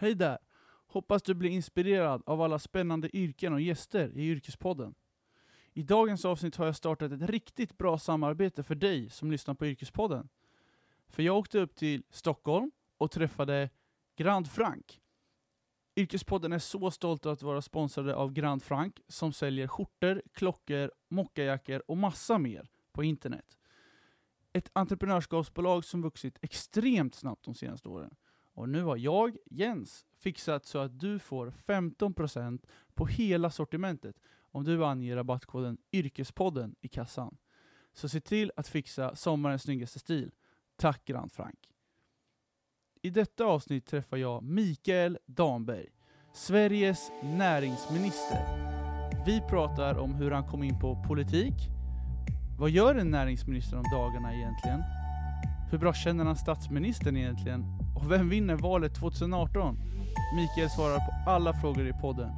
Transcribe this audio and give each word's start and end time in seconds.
Hej 0.00 0.14
där! 0.14 0.38
Hoppas 0.86 1.22
du 1.22 1.34
blir 1.34 1.50
inspirerad 1.50 2.22
av 2.26 2.42
alla 2.42 2.58
spännande 2.58 3.16
yrken 3.16 3.52
och 3.52 3.60
gäster 3.60 4.12
i 4.14 4.28
Yrkespodden. 4.28 4.94
I 5.72 5.82
dagens 5.82 6.24
avsnitt 6.24 6.56
har 6.56 6.66
jag 6.66 6.76
startat 6.76 7.12
ett 7.12 7.30
riktigt 7.30 7.78
bra 7.78 7.98
samarbete 7.98 8.62
för 8.62 8.74
dig 8.74 9.10
som 9.10 9.30
lyssnar 9.30 9.54
på 9.54 9.66
Yrkespodden. 9.66 10.28
För 11.08 11.22
jag 11.22 11.36
åkte 11.36 11.58
upp 11.58 11.74
till 11.74 12.02
Stockholm 12.10 12.70
och 12.98 13.10
träffade 13.10 13.70
Grand 14.16 14.50
Frank. 14.50 15.00
Yrkespodden 15.96 16.52
är 16.52 16.58
så 16.58 16.90
stolt 16.90 17.26
att 17.26 17.42
vara 17.42 17.62
sponsrade 17.62 18.14
av 18.14 18.32
Grand 18.32 18.62
Frank 18.62 19.00
som 19.08 19.32
säljer 19.32 19.68
skjortor, 19.68 20.22
klockor, 20.32 20.92
mockajackor 21.08 21.82
och 21.86 21.96
massa 21.96 22.38
mer 22.38 22.70
på 22.92 23.04
internet. 23.04 23.58
Ett 24.52 24.70
entreprenörskapsbolag 24.72 25.84
som 25.84 26.02
vuxit 26.02 26.38
extremt 26.42 27.14
snabbt 27.14 27.44
de 27.44 27.54
senaste 27.54 27.88
åren. 27.88 28.14
Och 28.54 28.68
nu 28.68 28.82
har 28.82 28.96
jag, 28.96 29.36
Jens, 29.50 30.06
fixat 30.18 30.66
så 30.66 30.78
att 30.78 31.00
du 31.00 31.18
får 31.18 31.52
15% 31.66 32.66
på 32.94 33.06
hela 33.06 33.50
sortimentet 33.50 34.16
om 34.50 34.64
du 34.64 34.84
anger 34.84 35.16
rabattkoden 35.16 35.78
Yrkespodden 35.92 36.74
i 36.80 36.88
kassan. 36.88 37.36
Så 37.92 38.08
se 38.08 38.20
till 38.20 38.52
att 38.56 38.68
fixa 38.68 39.16
sommarens 39.16 39.62
snyggaste 39.62 39.98
stil. 39.98 40.30
Tack 40.76 41.04
Grand 41.04 41.32
Frank! 41.32 41.58
I 43.02 43.10
detta 43.10 43.44
avsnitt 43.44 43.86
träffar 43.86 44.16
jag 44.16 44.42
Mikael 44.42 45.18
Damberg, 45.26 45.88
Sveriges 46.34 47.10
näringsminister. 47.22 48.70
Vi 49.26 49.40
pratar 49.40 49.98
om 49.98 50.14
hur 50.14 50.30
han 50.30 50.48
kom 50.48 50.62
in 50.62 50.80
på 50.80 51.04
politik, 51.08 51.54
vad 52.60 52.70
gör 52.70 52.94
en 52.94 53.10
näringsminister 53.10 53.76
om 53.76 53.84
dagarna 53.92 54.34
egentligen? 54.34 54.82
Hur 55.70 55.78
bra 55.78 55.92
känner 55.92 56.24
han 56.24 56.36
statsministern 56.36 57.16
egentligen? 57.16 57.64
Och 58.00 58.10
vem 58.10 58.28
vinner 58.28 58.56
valet 58.56 58.94
2018? 58.94 59.78
Mikael 60.34 60.70
svarar 60.70 60.98
på 60.98 61.30
alla 61.30 61.52
frågor 61.52 61.88
i 61.88 61.92
podden. 61.92 62.30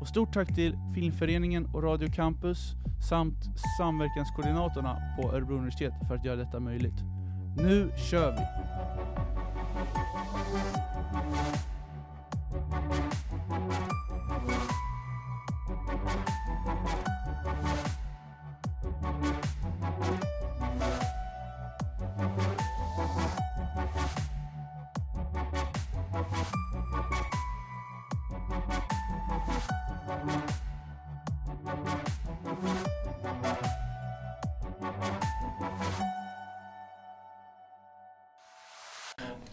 Och 0.00 0.08
stort 0.08 0.34
tack 0.34 0.54
till 0.54 0.78
Filmföreningen 0.94 1.66
och 1.66 1.82
Radio 1.82 2.08
Campus 2.12 2.74
samt 3.08 3.36
samverkanskoordinatorerna 3.78 4.96
på 5.16 5.32
Örebro 5.32 5.54
universitet 5.54 5.92
för 6.08 6.14
att 6.14 6.24
göra 6.24 6.36
detta 6.36 6.60
möjligt. 6.60 7.02
Nu 7.56 7.90
kör 8.10 8.32
vi! 8.32 8.40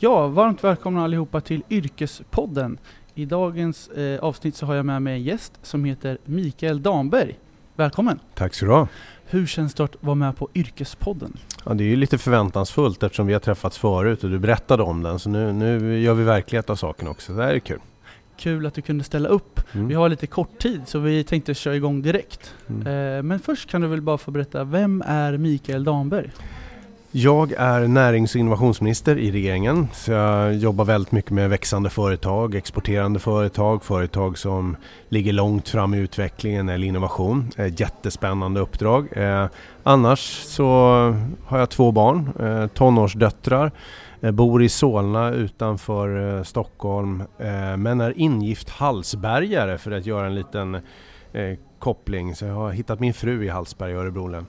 Ja, 0.04 0.28
varmt 0.28 0.64
välkomna 0.64 1.04
allihopa 1.04 1.42
till 1.42 1.64
Yrkespodden. 1.70 2.78
I 3.14 3.26
dagens 3.26 3.88
eh, 3.88 4.20
avsnitt 4.20 4.56
så 4.56 4.66
har 4.66 4.76
jag 4.76 4.86
med 4.86 5.02
mig 5.02 5.14
en 5.14 5.24
gäst 5.24 5.54
som 5.62 5.86
heter 5.86 6.18
Mikael 6.26 6.82
Damberg. 6.82 7.40
Välkommen! 7.76 8.20
Tack 8.36 8.54
så 8.54 8.66
du 8.66 8.72
ha. 8.72 8.88
Hur 9.26 9.46
känns 9.46 9.74
det 9.74 9.84
att 9.84 9.96
vara 10.00 10.16
med 10.16 10.38
på 10.38 10.50
Yrkespodden? 10.54 11.38
Ja, 11.66 11.74
det 11.74 11.84
är 11.84 11.88
ju 11.88 11.96
lite 11.96 12.18
förväntansfullt 12.18 13.04
eftersom 13.04 13.28
vi 13.28 13.34
har 13.34 13.40
träffats 13.40 13.78
förut 13.78 14.24
och 14.24 14.30
du 14.30 14.40
berättade 14.40 14.84
om 14.84 15.04
den. 15.04 15.20
Så 15.20 15.30
nu, 15.30 15.54
nu 15.54 16.00
gör 16.00 16.14
vi 16.14 16.24
verklighet 16.24 16.70
av 16.70 16.76
saken 16.76 17.08
också. 17.08 17.34
Det 17.34 17.44
här 17.44 17.54
är 17.54 17.60
kul. 17.60 17.80
Kul 18.38 18.66
att 18.66 18.74
du 18.74 18.82
kunde 18.82 19.04
ställa 19.04 19.30
upp. 19.30 19.60
Mm. 19.74 19.88
Vi 19.88 19.94
har 19.94 20.10
lite 20.10 20.28
kort 20.28 20.60
tid 20.60 20.82
så 20.86 21.00
vi 21.00 21.24
tänkte 21.24 21.54
köra 21.54 21.76
igång 21.76 22.02
direkt. 22.02 22.54
Mm. 22.70 22.88
Eh, 22.88 23.24
men 23.24 23.40
först 23.40 23.70
kan 23.70 23.82
du 23.82 23.88
väl 23.88 24.02
bara 24.02 24.18
få 24.18 24.32
berätta, 24.32 24.64
vem 24.64 25.04
är 25.06 25.38
Mikael 25.38 25.84
Damberg? 25.84 26.32
Jag 27.16 27.52
är 27.58 27.88
närings 27.88 28.36
och 28.36 28.40
innovationsminister 28.40 29.18
i 29.18 29.32
regeringen. 29.32 29.88
Så 29.94 30.12
jag 30.12 30.56
jobbar 30.56 30.86
väldigt 30.86 31.12
mycket 31.12 31.32
med 31.32 31.50
växande 31.50 31.90
företag, 31.90 32.56
exporterande 32.56 33.20
företag, 33.20 33.84
företag 33.84 34.38
som 34.38 34.78
ligger 35.10 35.34
långt 35.34 35.70
fram 35.70 35.94
i 35.94 35.98
utvecklingen 35.98 36.70
eller 36.70 36.88
innovation. 36.88 37.52
Ett 37.58 37.80
jättespännande 37.80 38.60
uppdrag. 38.60 39.18
Eh, 39.18 39.48
annars 39.84 40.20
så 40.44 40.66
har 41.46 41.60
jag 41.60 41.70
två 41.70 41.92
barn, 41.92 42.30
eh, 42.40 42.68
tonårsdöttrar. 42.68 43.72
Eh, 44.22 44.32
bor 44.32 44.64
i 44.64 44.70
Solna 44.70 45.32
utanför 45.32 46.38
eh, 46.38 46.44
Stockholm 46.44 47.24
eh, 47.38 47.78
men 47.78 48.02
är 48.02 48.14
ingift 48.18 48.70
Hallsbergare 48.70 49.78
för 49.78 49.92
att 49.92 50.06
göra 50.06 50.26
en 50.26 50.36
liten 50.36 50.76
eh, 51.34 51.58
koppling. 51.80 52.36
Så 52.36 52.46
jag 52.46 52.54
har 52.54 52.72
hittat 52.72 53.00
min 53.00 53.14
fru 53.14 53.46
i 53.46 53.50
Hallsberg 53.50 53.92
i 53.92 53.96
Örebro 53.96 54.28
län. 54.28 54.46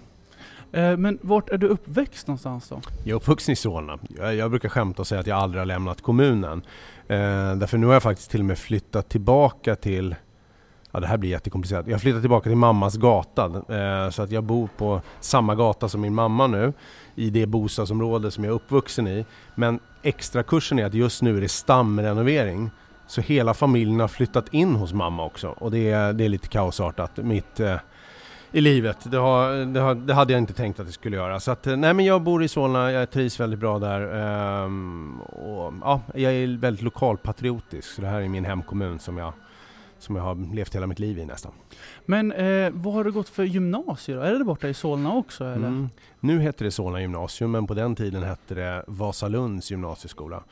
Eh, 0.75 0.97
men 0.97 1.19
vart 1.23 1.51
är 1.51 1.59
du 1.59 1.67
uppväxt 1.67 2.27
någonstans 2.27 2.69
då? 2.69 2.81
Jag 3.05 3.11
är 3.11 3.15
uppvuxen 3.15 3.53
i 3.53 3.57
Solna. 3.57 3.99
Jag, 4.19 4.35
jag 4.35 4.51
brukar 4.51 4.69
skämta 4.69 5.03
och 5.03 5.07
säga 5.07 5.21
att 5.21 5.27
jag 5.27 5.39
aldrig 5.39 5.61
har 5.61 5.67
lämnat 5.67 6.03
kommunen. 6.03 6.62
Eh, 7.09 7.55
därför 7.57 7.79
nu 7.79 7.87
har 7.87 7.93
jag 7.93 8.03
faktiskt 8.03 8.31
till 8.31 8.41
och 8.41 8.47
med 8.47 8.59
flyttat 8.59 9.09
tillbaka 9.09 9.77
till 9.77 10.15
Ja 10.95 11.01
det 11.01 11.07
här 11.07 11.17
blir 11.17 11.31
jättekomplicerat. 11.31 11.87
Jag 11.87 11.95
har 11.95 11.99
flyttat 11.99 12.23
tillbaka 12.23 12.51
till 12.51 12.57
mammas 12.57 12.97
gata. 12.97 13.45
Eh, 13.45 14.11
så 14.11 14.23
att 14.23 14.31
jag 14.31 14.45
bor 14.45 14.69
på 14.77 15.01
samma 15.21 15.55
gata 15.55 15.89
som 15.89 16.01
min 16.01 16.15
mamma 16.15 16.47
nu. 16.47 16.73
I 17.15 17.31
det 17.31 17.47
bostadsområde 17.47 18.31
som 18.31 18.45
jag 18.45 18.51
är 18.51 18.55
uppvuxen 18.55 19.09
i. 19.09 19.27
Men 19.55 19.81
extra 20.03 20.43
kursen 20.43 20.79
är 20.79 20.85
att 20.85 20.95
just 20.95 21.23
nu 21.23 21.37
är 21.37 21.41
det 21.41 21.49
stamrenovering. 21.49 22.71
Så 23.06 23.21
hela 23.21 23.55
familjen 23.55 24.01
har 24.01 24.09
flyttat 24.09 24.55
in 24.55 24.75
hos 24.75 24.93
mamma 24.93 25.25
också. 25.25 25.49
Och 25.49 25.71
det 25.71 25.91
är, 25.91 26.12
det 26.12 26.25
är 26.25 26.29
lite 26.29 26.49
kaosartat. 26.49 27.17
Mitt, 27.17 27.61
eh, 27.61 27.77
i 28.54 28.60
livet. 28.60 29.10
Det, 29.10 29.16
har, 29.16 29.66
det, 29.66 29.81
har, 29.81 29.94
det 29.94 30.15
hade 30.15 30.32
jag 30.32 30.41
inte 30.41 30.53
tänkt 30.53 30.81
att 30.81 30.87
det 30.87 30.92
skulle 30.92 31.16
göra. 31.16 31.41
Så 31.41 31.50
att, 31.50 31.65
nej 31.65 31.94
men 31.94 32.04
jag 32.04 32.22
bor 32.22 32.42
i 32.42 32.48
Solna, 32.48 32.92
jag 32.92 33.10
trivs 33.10 33.41
väldigt 33.41 33.60
bra 33.60 33.78
där. 33.78 34.00
Ehm, 34.00 35.20
och, 35.20 35.72
ja, 35.81 36.00
jag 36.15 36.32
är 36.32 36.59
väldigt 36.59 36.82
lokalpatriotisk, 36.82 37.88
så 37.88 38.00
det 38.00 38.09
här 38.09 38.20
är 38.20 38.28
min 38.28 38.44
hemkommun 38.44 38.98
som 38.98 39.19
jag, 39.19 39.32
som 39.98 40.16
jag 40.16 40.22
har 40.22 40.54
levt 40.54 40.75
hela 40.75 40.87
mitt 40.87 40.98
liv 40.98 41.19
i 41.19 41.25
nästan. 41.25 41.53
Men 42.06 42.32
eh, 42.32 42.70
vad 42.72 42.94
har 42.94 43.04
du 43.04 43.12
gått 43.12 43.28
för 43.28 43.44
gymnasium? 43.44 44.20
Är 44.20 44.32
det 44.32 44.44
borta 44.44 44.69
i 44.69 44.75
Solna 44.75 45.14
också 45.14 45.44
eller? 45.44 45.69
Mm. 45.69 45.88
Nu 46.20 46.41
heter 46.41 46.64
det 46.64 46.70
Solna 46.70 47.00
gymnasium, 47.00 47.50
men 47.50 47.66
på 47.66 47.75
den 47.75 47.97
tiden 47.97 48.22
hette 48.22 48.54
det 48.54 48.84
Vasalunds 48.87 49.70
gymnasieskola. 49.70 50.43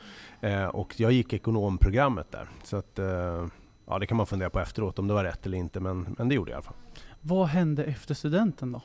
Eh, 0.41 0.65
och 0.65 0.93
jag 0.97 1.11
gick 1.11 1.33
ekonomprogrammet 1.33 2.31
där. 2.31 2.47
Så 2.63 2.77
att, 2.77 2.99
eh, 2.99 3.47
ja 3.87 3.99
det 3.99 4.05
kan 4.07 4.17
man 4.17 4.25
fundera 4.25 4.49
på 4.49 4.59
efteråt 4.59 4.99
om 4.99 5.07
det 5.07 5.13
var 5.13 5.23
rätt 5.23 5.45
eller 5.45 5.57
inte, 5.57 5.79
men, 5.79 6.15
men 6.17 6.29
det 6.29 6.35
gjorde 6.35 6.51
jag 6.51 6.55
i 6.55 6.57
alla 6.57 6.63
fall. 6.63 6.82
Vad 7.25 7.47
hände 7.47 7.83
efter 7.83 8.13
studenten 8.13 8.71
då? 8.71 8.81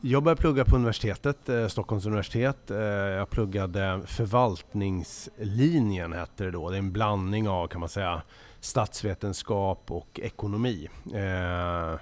Jag 0.00 0.22
började 0.22 0.40
plugga 0.40 0.64
på 0.64 0.76
universitetet, 0.76 1.48
eh, 1.48 1.66
Stockholms 1.66 2.06
universitet. 2.06 2.70
Eh, 2.70 2.78
jag 2.78 3.30
pluggade 3.30 4.00
förvaltningslinjen 4.06 6.12
hette 6.12 6.44
det 6.44 6.50
då. 6.50 6.70
Det 6.70 6.76
är 6.76 6.78
en 6.78 6.92
blandning 6.92 7.48
av 7.48 7.66
kan 7.66 7.80
man 7.80 7.88
säga 7.88 8.22
statsvetenskap 8.60 9.90
och 9.90 10.20
ekonomi. 10.22 10.88
Eh, 11.14 11.94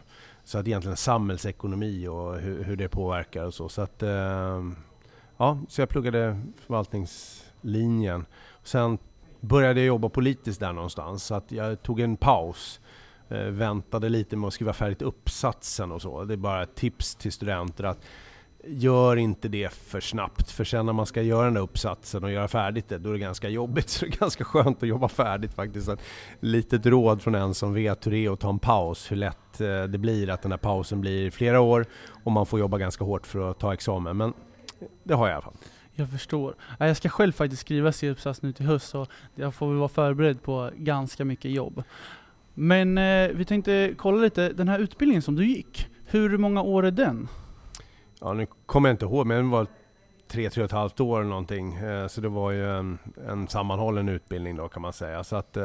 så 0.44 0.58
att 0.58 0.66
egentligen 0.66 0.96
samhällsekonomi 0.96 2.08
och 2.08 2.38
hur, 2.38 2.64
hur 2.64 2.76
det 2.76 2.88
påverkar 2.88 3.44
och 3.44 3.54
så. 3.54 3.68
Så, 3.68 3.82
att, 3.82 4.02
eh, 4.02 4.62
ja, 5.36 5.58
så 5.68 5.80
jag 5.80 5.88
pluggade 5.88 6.40
förvaltningslinjen. 6.66 8.26
Sen 8.62 8.98
började 9.40 9.80
jag 9.80 9.86
jobba 9.86 10.08
politiskt 10.08 10.60
där 10.60 10.72
någonstans 10.72 11.24
så 11.24 11.34
att 11.34 11.52
jag 11.52 11.82
tog 11.82 12.00
en 12.00 12.16
paus 12.16 12.80
Eh, 13.28 13.38
väntade 13.38 14.08
lite 14.08 14.36
med 14.36 14.48
att 14.48 14.54
skriva 14.54 14.72
färdigt 14.72 15.02
uppsatsen 15.02 15.92
och 15.92 16.02
så. 16.02 16.24
Det 16.24 16.34
är 16.34 16.38
bara 16.38 16.62
ett 16.62 16.74
tips 16.74 17.14
till 17.14 17.32
studenter 17.32 17.84
att 17.84 18.04
gör 18.66 19.16
inte 19.16 19.48
det 19.48 19.72
för 19.72 20.00
snabbt. 20.00 20.50
För 20.50 20.64
sen 20.64 20.86
när 20.86 20.92
man 20.92 21.06
ska 21.06 21.22
göra 21.22 21.44
den 21.44 21.54
där 21.54 21.60
uppsatsen 21.60 22.24
och 22.24 22.30
göra 22.32 22.48
färdigt 22.48 22.88
det, 22.88 22.98
då 22.98 23.08
är 23.08 23.12
det 23.12 23.18
ganska 23.18 23.48
jobbigt. 23.48 23.88
Så 23.88 24.04
det 24.04 24.14
är 24.14 24.18
ganska 24.18 24.44
skönt 24.44 24.82
att 24.82 24.88
jobba 24.88 25.08
färdigt 25.08 25.54
faktiskt. 25.54 25.88
Ett 25.88 26.00
litet 26.40 26.86
råd 26.86 27.22
från 27.22 27.34
en 27.34 27.54
som 27.54 27.74
vet 27.74 28.06
hur 28.06 28.10
det 28.10 28.18
är 28.18 28.30
att 28.30 28.40
ta 28.40 28.50
en 28.50 28.58
paus. 28.58 29.10
Hur 29.12 29.16
lätt 29.16 29.60
eh, 29.60 29.82
det 29.84 29.98
blir 29.98 30.30
att 30.30 30.42
den 30.42 30.52
här 30.52 30.58
pausen 30.58 31.00
blir 31.00 31.30
flera 31.30 31.60
år 31.60 31.86
och 32.24 32.32
man 32.32 32.46
får 32.46 32.60
jobba 32.60 32.78
ganska 32.78 33.04
hårt 33.04 33.26
för 33.26 33.50
att 33.50 33.58
ta 33.58 33.74
examen. 33.74 34.16
Men 34.16 34.32
det 35.04 35.14
har 35.14 35.26
jag 35.26 35.32
i 35.32 35.34
alla 35.34 35.42
fall. 35.42 35.56
Jag 35.92 36.10
förstår. 36.10 36.54
Jag 36.78 36.96
ska 36.96 37.08
själv 37.08 37.32
faktiskt 37.32 37.62
skriva 37.62 37.92
C-uppsats 37.92 38.42
nu 38.42 38.52
till 38.52 38.66
höst 38.66 38.88
så 38.88 39.06
jag 39.34 39.54
får 39.54 39.68
väl 39.68 39.76
vara 39.76 39.88
förberedd 39.88 40.42
på 40.42 40.70
ganska 40.76 41.24
mycket 41.24 41.50
jobb. 41.50 41.82
Men 42.58 42.98
eh, 42.98 43.28
vi 43.34 43.44
tänkte 43.44 43.94
kolla 43.98 44.22
lite, 44.22 44.48
den 44.52 44.68
här 44.68 44.78
utbildningen 44.78 45.22
som 45.22 45.36
du 45.36 45.46
gick, 45.46 45.86
hur 46.06 46.38
många 46.38 46.62
år 46.62 46.86
är 46.86 46.90
den? 46.90 47.28
Ja, 48.20 48.32
nu 48.32 48.46
kommer 48.66 48.88
jag 48.88 48.94
inte 48.94 49.04
ihåg, 49.04 49.26
men 49.26 49.36
den 49.36 49.50
var 49.50 49.66
tre, 50.28 50.50
tre 50.50 50.62
och 50.62 50.64
ett 50.64 50.72
halvt 50.72 51.00
år 51.00 51.20
eller 51.20 51.28
någonting. 51.30 51.74
Eh, 51.74 52.06
Så 52.06 52.20
det 52.20 52.28
var 52.28 52.50
ju 52.50 52.70
en, 52.78 52.98
en 53.28 53.48
sammanhållen 53.48 54.08
utbildning 54.08 54.56
då 54.56 54.68
kan 54.68 54.82
man 54.82 54.92
säga. 54.92 55.24
Så 55.24 55.36
att, 55.36 55.56
eh, 55.56 55.64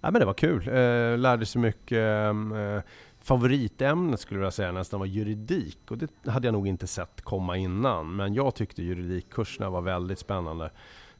ja, 0.00 0.10
men 0.10 0.14
det 0.14 0.24
var 0.24 0.34
kul. 0.34 0.68
Eh, 0.68 1.18
Lärde 1.18 1.46
sig 1.46 1.60
mycket. 1.62 1.98
eh, 2.54 2.80
Favoritämnet 3.22 4.20
skulle 4.20 4.40
jag 4.40 4.52
säga 4.52 4.72
nästan 4.72 5.00
var 5.00 5.06
juridik 5.06 5.78
och 5.90 5.98
det 5.98 6.10
hade 6.30 6.46
jag 6.46 6.52
nog 6.52 6.66
inte 6.68 6.86
sett 6.86 7.22
komma 7.22 7.56
innan. 7.56 8.16
Men 8.16 8.34
jag 8.34 8.54
tyckte 8.54 8.82
juridikkurserna 8.82 9.70
var 9.70 9.80
väldigt 9.80 10.18
spännande. 10.18 10.70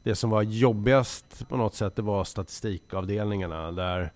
det 0.03 0.15
som 0.15 0.31
var 0.31 0.43
jobbigast 0.43 1.49
på 1.49 1.57
något 1.57 1.75
sätt, 1.75 1.97
det 1.97 2.03
var 2.03 2.25
statistikavdelningarna. 2.25 3.73
Där, 3.73 4.13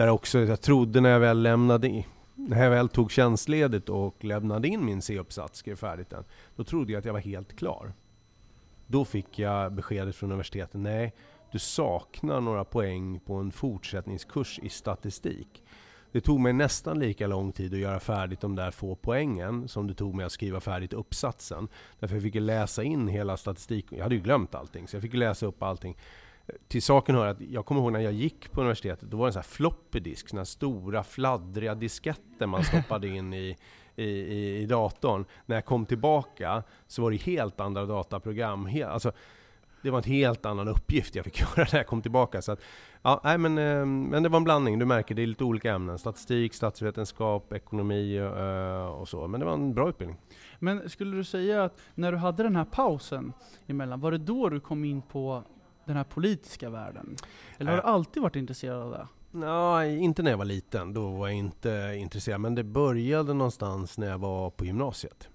där 0.00 0.08
också, 0.08 0.38
jag 0.38 0.60
trodde 0.60 1.00
när 1.00 1.10
jag 1.10 1.20
väl 1.20 1.42
lämnade 1.42 1.88
in, 1.88 2.04
när 2.34 2.62
jag 2.62 2.70
väl 2.70 2.88
tog 2.88 3.10
tjänstledigt 3.10 3.88
och 3.88 4.24
lämnade 4.24 4.68
in 4.68 4.84
min 4.84 5.02
C-uppsats, 5.02 5.58
skrev 5.58 5.76
färdigt 5.76 6.10
den, 6.10 6.24
då 6.56 6.64
trodde 6.64 6.92
jag 6.92 6.98
att 6.98 7.04
jag 7.04 7.12
var 7.12 7.20
helt 7.20 7.56
klar. 7.56 7.92
Då 8.86 9.04
fick 9.04 9.38
jag 9.38 9.72
beskedet 9.72 10.16
från 10.16 10.30
universitetet, 10.30 10.80
nej, 10.80 11.14
du 11.52 11.58
saknar 11.58 12.40
några 12.40 12.64
poäng 12.64 13.20
på 13.20 13.34
en 13.34 13.52
fortsättningskurs 13.52 14.58
i 14.62 14.68
statistik. 14.68 15.62
Det 16.12 16.20
tog 16.20 16.40
mig 16.40 16.52
nästan 16.52 16.98
lika 16.98 17.26
lång 17.26 17.52
tid 17.52 17.74
att 17.74 17.80
göra 17.80 18.00
färdigt 18.00 18.40
de 18.40 18.56
där 18.56 18.70
få 18.70 18.94
poängen 18.94 19.68
som 19.68 19.86
det 19.86 19.94
tog 19.94 20.14
mig 20.14 20.26
att 20.26 20.32
skriva 20.32 20.60
färdigt 20.60 20.92
uppsatsen. 20.92 21.68
Därför 21.98 22.16
jag 22.16 22.22
fick 22.22 22.34
läsa 22.34 22.82
in 22.82 23.08
hela 23.08 23.36
statistiken. 23.36 23.98
Jag 23.98 24.04
hade 24.04 24.14
ju 24.14 24.20
glömt 24.20 24.54
allting, 24.54 24.88
så 24.88 24.96
jag 24.96 25.02
fick 25.02 25.14
läsa 25.14 25.46
upp 25.46 25.62
allting. 25.62 25.96
Till 26.68 26.82
saken 26.82 27.14
hör 27.14 27.26
att 27.26 27.40
jag 27.40 27.66
kommer 27.66 27.80
ihåg 27.80 27.92
när 27.92 28.00
jag 28.00 28.12
gick 28.12 28.52
på 28.52 28.60
universitetet, 28.60 29.10
då 29.10 29.16
var 29.16 29.26
det 29.26 29.28
en 29.28 29.32
sån 29.32 29.40
här 29.40 29.48
floppy 29.48 30.00
disk, 30.00 30.28
såna 30.28 30.40
här 30.40 30.44
stora 30.44 31.02
fladdriga 31.02 31.74
disketter 31.74 32.46
man 32.46 32.64
stoppade 32.64 33.08
in 33.08 33.34
i, 33.34 33.56
i, 33.96 34.04
i, 34.04 34.62
i 34.62 34.66
datorn. 34.66 35.24
När 35.46 35.56
jag 35.56 35.64
kom 35.64 35.86
tillbaka 35.86 36.62
så 36.86 37.02
var 37.02 37.10
det 37.10 37.16
helt 37.16 37.60
andra 37.60 37.86
dataprogram. 37.86 38.66
Helt, 38.66 38.90
alltså, 38.90 39.12
det 39.82 39.90
var 39.90 39.98
en 39.98 40.04
helt 40.04 40.46
annan 40.46 40.68
uppgift 40.68 41.14
jag 41.14 41.24
fick 41.24 41.40
göra 41.56 41.66
när 41.72 41.78
jag 41.78 41.86
kom 41.86 42.02
tillbaka. 42.02 42.42
Så 42.42 42.52
att, 42.52 42.60
ja, 43.02 43.20
nej, 43.24 43.38
men, 43.38 43.58
eh, 43.58 43.86
men 43.86 44.22
det 44.22 44.28
var 44.28 44.36
en 44.36 44.44
blandning, 44.44 44.78
du 44.78 44.86
märker 44.86 45.14
det 45.14 45.22
är 45.22 45.26
lite 45.26 45.44
olika 45.44 45.72
ämnen. 45.72 45.98
Statistik, 45.98 46.54
statsvetenskap, 46.54 47.52
ekonomi 47.52 48.16
eh, 48.16 48.86
och 48.86 49.08
så. 49.08 49.26
Men 49.26 49.40
det 49.40 49.46
var 49.46 49.54
en 49.54 49.74
bra 49.74 49.88
utbildning. 49.88 50.18
Men 50.58 50.90
skulle 50.90 51.16
du 51.16 51.24
säga 51.24 51.64
att 51.64 51.80
när 51.94 52.12
du 52.12 52.18
hade 52.18 52.42
den 52.42 52.56
här 52.56 52.64
pausen 52.64 53.32
emellan, 53.66 54.00
var 54.00 54.10
det 54.10 54.18
då 54.18 54.48
du 54.48 54.60
kom 54.60 54.84
in 54.84 55.02
på 55.02 55.44
den 55.90 55.96
här 55.96 56.04
politiska 56.04 56.70
världen? 56.70 57.16
Eller 57.58 57.70
har 57.70 57.76
du 57.76 57.82
alltid 57.82 58.22
varit 58.22 58.36
intresserad 58.36 58.82
av 58.82 58.90
det? 58.90 59.08
Nej, 59.30 59.98
inte 59.98 60.22
när 60.22 60.30
jag 60.30 60.38
var 60.38 60.44
liten. 60.44 60.94
Då 60.94 61.10
var 61.10 61.28
jag 61.28 61.36
inte 61.36 61.94
intresserad. 61.96 62.40
Men 62.40 62.54
det 62.54 62.64
började 62.64 63.34
någonstans 63.34 63.98
när 63.98 64.06
jag 64.06 64.18
var 64.18 64.50
på 64.50 64.64
gymnasiet. 64.64 65.28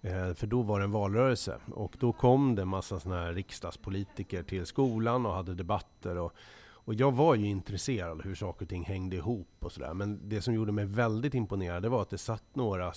Eh, 0.00 0.34
för 0.34 0.46
då 0.46 0.62
var 0.62 0.78
det 0.78 0.84
en 0.84 0.92
valrörelse 0.92 1.58
och 1.72 1.96
då 1.98 2.12
kom 2.12 2.54
det 2.54 2.62
en 2.62 2.68
massa 2.68 3.00
såna 3.00 3.16
här 3.20 3.32
riksdagspolitiker 3.32 4.42
till 4.42 4.66
skolan 4.66 5.26
och 5.26 5.34
hade 5.34 5.54
debatter. 5.54 6.18
Och, 6.18 6.32
och 6.62 6.94
jag 6.94 7.12
var 7.12 7.34
ju 7.34 7.46
intresserad 7.46 8.10
av 8.10 8.22
hur 8.22 8.34
saker 8.34 8.64
och 8.64 8.68
ting 8.68 8.84
hängde 8.84 9.16
ihop 9.16 9.48
och 9.58 9.72
sådär. 9.72 9.94
Men 9.94 10.28
det 10.28 10.42
som 10.42 10.54
gjorde 10.54 10.72
mig 10.72 10.84
väldigt 10.84 11.34
imponerad 11.34 11.86
var 11.86 12.02
att 12.02 12.10
det 12.10 12.18
satt 12.18 12.44
några 12.56 12.92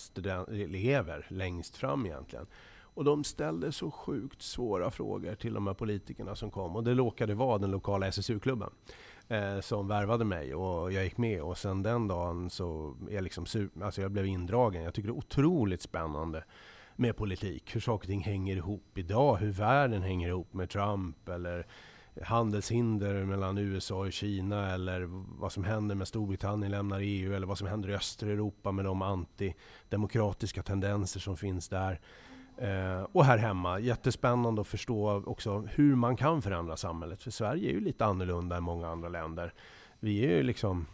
elever 0.47 1.25
längst 1.30 1.77
fram 1.77 2.06
egentligen. 2.06 2.45
Och 2.94 3.04
de 3.04 3.24
ställde 3.24 3.72
så 3.72 3.92
sjukt 3.92 4.42
svåra 4.42 4.92
frågor 4.92 5.36
till 5.36 5.54
de 5.54 5.68
här 5.68 5.74
politikerna 5.74 6.36
som 6.36 6.51
kom. 6.51 6.75
Och 6.75 6.84
det 6.84 6.94
råkade 6.94 7.34
vara 7.34 7.57
den 7.57 7.72
lokala 7.72 8.07
SSU-klubben 8.07 8.69
eh, 9.28 9.60
som 9.60 9.88
värvade 9.88 10.25
mig 10.25 10.56
och 10.56 10.94
jag 10.94 11.04
gick 11.04 11.18
med. 11.18 11.42
Och 11.42 11.57
sen 11.57 11.84
den 11.84 12.07
dagen 12.07 12.50
så 12.50 12.95
är 13.10 13.13
jag 13.13 13.24
liksom 13.24 13.45
alltså 13.84 14.01
jag 14.01 14.12
blev 14.12 14.25
indragen. 14.25 14.84
Jag 14.84 14.94
tycker 14.94 15.10
det 15.10 15.13
är 15.13 15.18
otroligt 15.18 15.81
spännande 15.81 16.44
med 16.95 17.18
politik. 17.18 17.75
Hur 17.75 17.81
saker 17.81 18.06
och 18.06 18.10
ting 18.10 18.24
hänger 18.24 18.56
ihop 18.56 18.98
idag. 18.98 19.36
Hur 19.36 19.51
världen 19.51 20.01
hänger 20.01 20.28
ihop 20.28 20.54
med 20.54 20.69
Trump 20.69 21.30
eller 21.30 21.68
handelshinder 22.22 23.25
mellan 23.25 23.57
USA 23.57 23.95
och 23.95 24.13
Kina 24.13 24.74
eller 24.74 25.01
vad 25.40 25.51
som 25.51 25.63
händer 25.63 25.95
med 25.95 26.07
Storbritannien 26.07 26.72
lämnar 26.72 27.00
EU 27.00 27.34
eller 27.34 27.48
vad 27.48 27.57
som 27.57 27.68
händer 27.68 27.90
i 27.90 27.94
Östeuropa 27.94 28.72
med 28.72 28.86
de 28.86 29.01
antidemokratiska 29.01 30.63
tendenser 30.63 31.19
som 31.19 31.38
finns 31.38 31.69
där. 31.69 32.00
Eh, 32.57 33.07
och 33.11 33.25
här 33.25 33.38
hemma, 33.38 33.79
jättespännande 33.79 34.61
att 34.61 34.67
förstå 34.67 35.23
också 35.25 35.59
hur 35.59 35.95
man 35.95 36.15
kan 36.15 36.41
förändra 36.41 36.77
samhället. 36.77 37.23
För 37.23 37.31
Sverige 37.31 37.69
är 37.69 37.73
ju 37.73 37.79
lite 37.79 38.05
annorlunda 38.05 38.57
än 38.57 38.63
många 38.63 38.88
andra 38.88 39.09
länder. 39.09 39.53
Vi 40.00 40.25
är 40.25 40.29
ju 40.29 40.44
liksom 40.44 40.85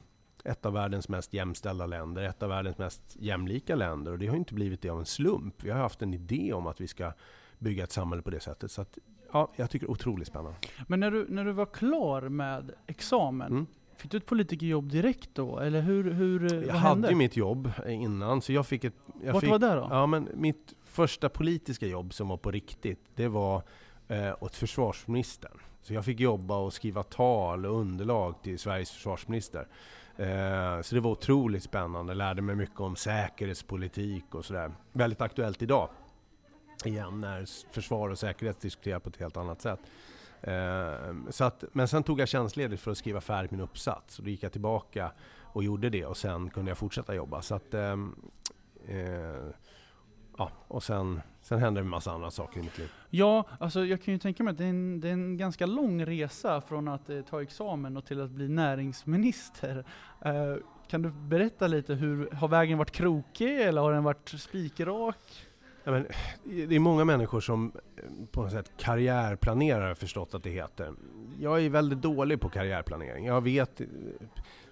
ett 0.43 0.65
av 0.65 0.73
världens 0.73 1.09
mest 1.09 1.33
jämställda 1.33 1.85
länder, 1.85 2.23
ett 2.23 2.43
av 2.43 2.49
världens 2.49 2.77
mest 2.77 3.15
jämlika 3.19 3.75
länder. 3.75 4.11
Och 4.11 4.19
det 4.19 4.27
har 4.27 4.35
inte 4.35 4.53
blivit 4.53 4.81
det 4.81 4.89
av 4.89 4.99
en 4.99 5.05
slump. 5.05 5.63
Vi 5.63 5.69
har 5.69 5.79
haft 5.79 6.01
en 6.01 6.13
idé 6.13 6.53
om 6.53 6.67
att 6.67 6.81
vi 6.81 6.87
ska 6.87 7.13
bygga 7.59 7.83
ett 7.83 7.91
samhälle 7.91 8.21
på 8.21 8.29
det 8.29 8.39
sättet. 8.39 8.71
Så 8.71 8.81
att, 8.81 8.97
ja, 9.31 9.51
jag 9.55 9.69
tycker 9.69 9.87
det 9.87 9.89
är 9.89 9.91
otroligt 9.91 10.27
spännande. 10.27 10.57
Men 10.87 10.99
när 10.99 11.11
du, 11.11 11.25
när 11.29 11.45
du 11.45 11.51
var 11.51 11.65
klar 11.65 12.21
med 12.21 12.71
examen, 12.87 13.51
mm. 13.51 13.65
Fick 13.99 14.11
du 14.11 14.17
ett 14.17 14.25
politikerjobb 14.25 14.91
direkt 14.91 15.29
då? 15.33 15.59
Eller 15.59 15.81
hur, 15.81 16.11
hur, 16.11 16.67
jag 16.67 16.73
hade 16.73 17.09
ju 17.09 17.15
mitt 17.15 17.37
jobb 17.37 17.71
innan, 17.87 18.41
så 18.41 18.53
jag 18.53 18.67
fick 18.67 18.83
ett... 18.83 18.93
Jag 19.23 19.33
Vart 19.33 19.41
fick, 19.41 19.51
var 19.51 19.59
det 19.59 19.75
då? 19.75 19.87
Ja, 19.89 20.05
men 20.05 20.29
mitt 20.33 20.73
första 20.89 21.29
politiska 21.29 21.87
jobb 21.87 22.13
som 22.13 22.27
var 22.27 22.37
på 22.37 22.51
riktigt, 22.51 22.99
det 23.15 23.27
var 23.27 23.63
eh, 24.07 24.33
åt 24.39 24.55
försvarsministern. 24.55 25.59
Så 25.81 25.93
jag 25.93 26.05
fick 26.05 26.19
jobba 26.19 26.57
och 26.57 26.73
skriva 26.73 27.03
tal 27.03 27.65
och 27.65 27.79
underlag 27.79 28.35
till 28.43 28.59
Sveriges 28.59 28.91
försvarsminister. 28.91 29.67
Eh, 30.17 30.81
så 30.81 30.95
det 30.95 31.01
var 31.01 31.11
otroligt 31.11 31.63
spännande, 31.63 32.13
lärde 32.13 32.41
mig 32.41 32.55
mycket 32.55 32.79
om 32.79 32.95
säkerhetspolitik 32.95 34.35
och 34.35 34.45
sådär. 34.45 34.71
Väldigt 34.91 35.21
aktuellt 35.21 35.61
idag. 35.61 35.89
Igen 36.85 37.21
när 37.21 37.45
försvar 37.73 38.09
och 38.09 38.19
säkerhet 38.19 38.61
diskuteras 38.61 39.03
på 39.03 39.09
ett 39.09 39.19
helt 39.19 39.37
annat 39.37 39.61
sätt. 39.61 39.79
Eh, 40.41 41.13
så 41.29 41.43
att, 41.43 41.63
men 41.71 41.87
sen 41.87 42.03
tog 42.03 42.19
jag 42.19 42.27
tjänstledigt 42.27 42.81
för 42.81 42.91
att 42.91 42.97
skriva 42.97 43.21
färdigt 43.21 43.51
min 43.51 43.61
uppsats. 43.61 44.19
Och 44.19 44.25
då 44.25 44.29
gick 44.29 44.43
jag 44.43 44.51
tillbaka 44.51 45.11
och 45.41 45.63
gjorde 45.63 45.89
det 45.89 46.05
och 46.05 46.17
sen 46.17 46.49
kunde 46.49 46.71
jag 46.71 46.77
fortsätta 46.77 47.15
jobba. 47.15 47.41
Så 47.41 47.55
att, 47.55 47.73
ehm, 47.73 48.15
eh, 48.87 49.53
ja, 50.39 50.51
och 50.67 50.83
sen, 50.83 51.21
sen 51.41 51.59
hände 51.59 51.79
det 51.79 51.83
en 51.83 51.89
massa 51.89 52.11
andra 52.11 52.31
saker 52.31 52.59
i 52.59 52.63
mitt 52.63 52.77
liv. 52.77 52.91
Ja, 53.09 53.43
alltså 53.59 53.85
jag 53.85 54.01
kan 54.01 54.13
ju 54.13 54.19
tänka 54.19 54.43
mig 54.43 54.51
att 54.51 54.57
det 54.57 54.65
är 54.65 54.69
en, 54.69 54.99
det 54.99 55.07
är 55.09 55.13
en 55.13 55.37
ganska 55.37 55.65
lång 55.65 56.05
resa 56.05 56.61
från 56.61 56.87
att 56.87 57.09
eh, 57.09 57.21
ta 57.21 57.41
examen 57.41 57.97
och 57.97 58.05
till 58.05 58.21
att 58.21 58.29
bli 58.29 58.47
näringsminister. 58.47 59.85
Eh, 60.21 60.55
kan 60.87 61.01
du 61.01 61.09
berätta 61.09 61.67
lite, 61.67 61.93
hur, 61.93 62.31
har 62.31 62.47
vägen 62.47 62.77
varit 62.77 62.91
krokig 62.91 63.61
eller 63.61 63.81
har 63.81 63.93
den 63.93 64.03
varit 64.03 64.29
spikrak? 64.29 65.47
Ja, 65.83 65.91
men, 65.91 66.07
det 66.43 66.75
är 66.75 66.79
många 66.79 67.05
människor 67.05 67.41
som 67.41 67.71
eh, 67.97 68.03
på 68.31 68.41
något 68.41 68.51
sätt 68.51 68.71
karriärplanerar 68.77 69.93
förstått 69.93 70.33
att 70.33 70.43
det 70.43 70.49
heter. 70.49 70.93
Jag 71.39 71.65
är 71.65 71.69
väldigt 71.69 72.01
dålig 72.01 72.41
på 72.41 72.49
karriärplanering. 72.49 73.25
Jag 73.25 73.41
vet, 73.41 73.81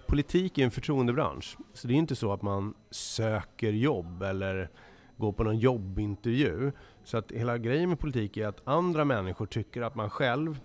politik 0.06 0.58
är 0.58 0.64
en 0.64 0.70
förtroendebransch. 0.70 1.56
Så 1.74 1.88
det 1.88 1.94
är 1.94 1.98
inte 1.98 2.16
så 2.16 2.32
att 2.32 2.42
man 2.42 2.74
söker 2.90 3.72
jobb 3.72 4.22
eller 4.22 4.70
gå 5.18 5.32
på 5.32 5.44
någon 5.44 5.58
jobbintervju. 5.58 6.72
Så 7.04 7.18
att 7.18 7.32
hela 7.32 7.58
grejen 7.58 7.88
med 7.88 7.98
politik 7.98 8.36
är 8.36 8.46
att 8.46 8.68
andra 8.68 9.04
människor 9.04 9.46
tycker 9.46 9.82
att 9.82 9.94
man 9.94 10.10
själv 10.10 10.60